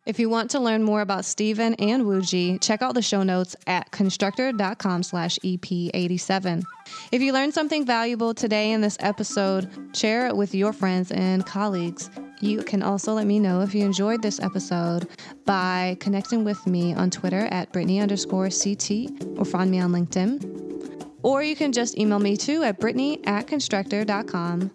If 0.04 0.18
you 0.18 0.30
want 0.30 0.50
to 0.52 0.60
learn 0.60 0.82
more 0.82 1.02
about 1.02 1.26
Stephen 1.26 1.76
and 1.76 2.04
Wuji, 2.04 2.60
check 2.60 2.82
out 2.82 2.96
the 2.96 3.04
show 3.04 3.22
notes 3.22 3.56
at 3.68 3.92
constructrr.com 3.92 5.04
slash 5.04 5.38
EP87. 5.44 6.64
If 7.12 7.22
you 7.22 7.32
learned 7.32 7.54
something 7.54 7.86
valuable 7.86 8.34
today 8.34 8.72
in 8.72 8.82
this 8.82 8.98
episode, 9.00 9.70
share 9.96 10.26
it 10.26 10.36
with 10.36 10.56
your 10.56 10.74
friends 10.74 11.12
and 11.12 11.46
colleagues. 11.46 12.10
You 12.40 12.64
can 12.64 12.82
also 12.82 13.14
let 13.14 13.28
me 13.28 13.38
know 13.40 13.62
if 13.62 13.76
you 13.76 13.86
enjoyed 13.86 14.24
this 14.24 14.40
episode 14.40 15.08
by 15.46 15.98
connecting 16.00 16.44
with 16.44 16.66
me 16.66 16.96
on 16.96 17.12
Twitter 17.12 17.48
at 17.52 17.72
Brittanie 17.72 18.02
underscore 18.02 18.50
CT 18.50 19.38
or 19.38 19.46
find 19.46 19.70
me 19.70 19.80
on 19.80 19.92
LinkedIn. 19.92 21.12
Or 21.22 21.44
you 21.44 21.56
can 21.56 21.72
just 21.72 22.00
email 22.00 22.18
me 22.18 22.38
too 22.38 22.64
at 22.64 22.80
Brittanie 22.80 23.22
at 23.28 23.46
constructrr.com. 23.46 24.72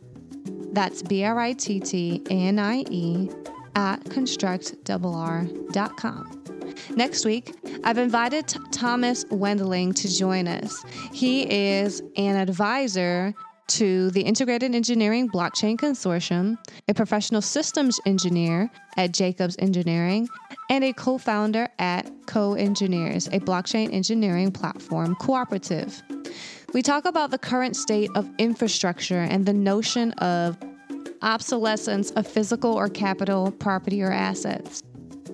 That's 0.72 1.02
B 1.02 1.24
R 1.24 1.40
I 1.40 1.52
T 1.54 1.80
T 1.80 2.22
A 2.30 2.32
N 2.32 2.60
I 2.60 2.84
E 2.90 3.28
at 3.76 4.02
constructrr.com. 4.04 6.42
Next 6.96 7.24
week, 7.24 7.54
I've 7.84 7.98
invited 7.98 8.52
Thomas 8.72 9.24
Wendling 9.30 9.92
to 9.94 10.12
join 10.12 10.48
us. 10.48 10.84
He 11.12 11.48
is 11.50 12.02
an 12.16 12.34
advisor 12.36 13.32
to 13.68 14.10
the 14.12 14.22
Integrated 14.22 14.74
Engineering 14.74 15.28
Blockchain 15.28 15.76
Consortium, 15.76 16.56
a 16.88 16.94
professional 16.94 17.42
systems 17.42 18.00
engineer 18.06 18.70
at 18.96 19.12
Jacobs 19.12 19.56
Engineering, 19.58 20.28
and 20.70 20.84
a 20.84 20.92
co 20.92 21.18
founder 21.18 21.68
at 21.78 22.10
Co 22.26 22.54
Engineers, 22.54 23.26
a 23.28 23.40
blockchain 23.40 23.92
engineering 23.92 24.52
platform 24.52 25.14
cooperative. 25.16 26.02
We 26.72 26.82
talk 26.82 27.04
about 27.04 27.30
the 27.30 27.38
current 27.38 27.76
state 27.76 28.10
of 28.14 28.28
infrastructure 28.38 29.20
and 29.20 29.46
the 29.46 29.52
notion 29.52 30.12
of 30.12 30.56
obsolescence 31.22 32.10
of 32.12 32.26
physical 32.26 32.72
or 32.72 32.88
capital 32.88 33.50
property 33.50 34.02
or 34.02 34.12
assets. 34.12 34.82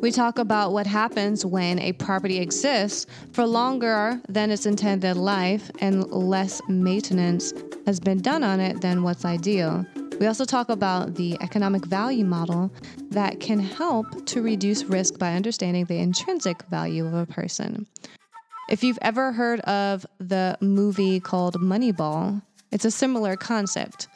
We 0.00 0.10
talk 0.10 0.40
about 0.40 0.72
what 0.72 0.86
happens 0.86 1.46
when 1.46 1.78
a 1.78 1.92
property 1.92 2.38
exists 2.38 3.06
for 3.32 3.46
longer 3.46 4.20
than 4.28 4.50
its 4.50 4.66
intended 4.66 5.16
life 5.16 5.70
and 5.80 6.10
less 6.10 6.60
maintenance 6.68 7.52
has 7.86 8.00
been 8.00 8.18
done 8.18 8.42
on 8.42 8.58
it 8.58 8.80
than 8.80 9.04
what's 9.04 9.24
ideal. 9.24 9.86
We 10.18 10.26
also 10.26 10.44
talk 10.44 10.70
about 10.70 11.14
the 11.14 11.36
economic 11.40 11.84
value 11.86 12.24
model 12.24 12.72
that 13.10 13.38
can 13.38 13.60
help 13.60 14.26
to 14.26 14.42
reduce 14.42 14.84
risk 14.84 15.18
by 15.18 15.34
understanding 15.34 15.84
the 15.84 15.98
intrinsic 15.98 16.62
value 16.64 17.06
of 17.06 17.14
a 17.14 17.26
person. 17.26 17.86
If 18.68 18.82
you've 18.82 18.98
ever 19.02 19.32
heard 19.32 19.60
of 19.60 20.06
the 20.18 20.56
movie 20.60 21.20
called 21.20 21.60
Moneyball, 21.60 22.42
it's 22.72 22.84
a 22.84 22.90
similar 22.90 23.36
concept 23.36 24.08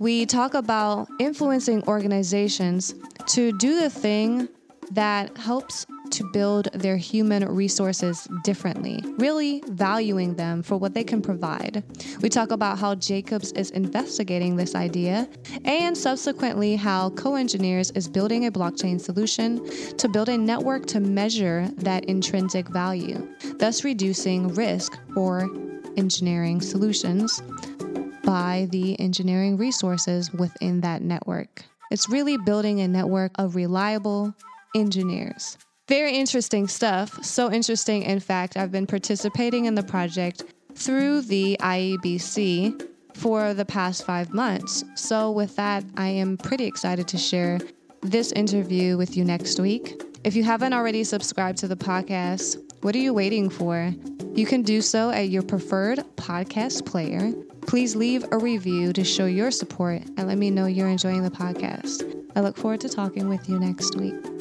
we 0.00 0.24
talk 0.24 0.54
about 0.54 1.06
influencing 1.18 1.86
organizations 1.86 2.94
to 3.26 3.52
do 3.58 3.78
the 3.80 3.90
thing 3.90 4.48
that 4.92 5.36
helps 5.36 5.86
to 6.10 6.24
build 6.32 6.72
their 6.72 6.96
human 6.96 7.44
resources 7.44 8.26
differently, 8.42 9.04
really 9.18 9.62
valuing 9.68 10.34
them 10.34 10.62
for 10.62 10.78
what 10.78 10.94
they 10.94 11.04
can 11.04 11.20
provide. 11.20 11.84
We 12.22 12.30
talk 12.30 12.50
about 12.50 12.78
how 12.78 12.94
Jacobs 12.94 13.52
is 13.52 13.70
investigating 13.72 14.56
this 14.56 14.74
idea 14.74 15.28
and 15.66 15.96
subsequently 15.96 16.76
how 16.76 17.10
Co 17.10 17.34
Engineers 17.34 17.90
is 17.90 18.08
building 18.08 18.46
a 18.46 18.50
blockchain 18.50 18.98
solution 18.98 19.64
to 19.98 20.08
build 20.08 20.30
a 20.30 20.38
network 20.38 20.86
to 20.86 20.98
measure 20.98 21.68
that 21.76 22.06
intrinsic 22.06 22.68
value, 22.70 23.28
thus 23.58 23.84
reducing 23.84 24.48
risk 24.54 24.98
for 25.12 25.46
engineering 25.96 26.60
solutions 26.60 27.42
by 28.22 28.68
the 28.70 28.98
engineering 29.00 29.56
resources 29.56 30.32
within 30.32 30.80
that 30.80 31.02
network. 31.02 31.64
It's 31.90 32.08
really 32.08 32.36
building 32.36 32.80
a 32.80 32.88
network 32.88 33.32
of 33.36 33.56
reliable 33.56 34.34
engineers. 34.74 35.58
Very 35.88 36.16
interesting 36.16 36.68
stuff. 36.68 37.24
So 37.24 37.50
interesting, 37.50 38.04
in 38.04 38.20
fact, 38.20 38.56
I've 38.56 38.70
been 38.70 38.86
participating 38.86 39.64
in 39.64 39.74
the 39.74 39.82
project 39.82 40.44
through 40.74 41.22
the 41.22 41.56
IEBC 41.60 42.86
for 43.14 43.54
the 43.54 43.64
past 43.64 44.06
five 44.06 44.32
months. 44.32 44.84
So, 44.94 45.30
with 45.30 45.56
that, 45.56 45.84
I 45.96 46.08
am 46.08 46.36
pretty 46.36 46.64
excited 46.64 47.08
to 47.08 47.18
share 47.18 47.58
this 48.02 48.32
interview 48.32 48.96
with 48.96 49.16
you 49.16 49.24
next 49.24 49.58
week. 49.58 50.00
If 50.22 50.36
you 50.36 50.44
haven't 50.44 50.72
already 50.72 51.04
subscribed 51.04 51.58
to 51.58 51.68
the 51.68 51.76
podcast, 51.76 52.56
what 52.82 52.94
are 52.94 52.98
you 52.98 53.12
waiting 53.12 53.50
for? 53.50 53.92
You 54.34 54.46
can 54.46 54.62
do 54.62 54.80
so 54.80 55.10
at 55.10 55.28
your 55.28 55.42
preferred 55.42 55.98
podcast 56.16 56.86
player. 56.86 57.32
Please 57.70 57.94
leave 57.94 58.24
a 58.32 58.36
review 58.36 58.92
to 58.92 59.04
show 59.04 59.26
your 59.26 59.52
support 59.52 60.02
and 60.16 60.26
let 60.26 60.38
me 60.38 60.50
know 60.50 60.66
you're 60.66 60.88
enjoying 60.88 61.22
the 61.22 61.30
podcast. 61.30 62.02
I 62.34 62.40
look 62.40 62.56
forward 62.56 62.80
to 62.80 62.88
talking 62.88 63.28
with 63.28 63.48
you 63.48 63.60
next 63.60 63.94
week. 63.94 64.39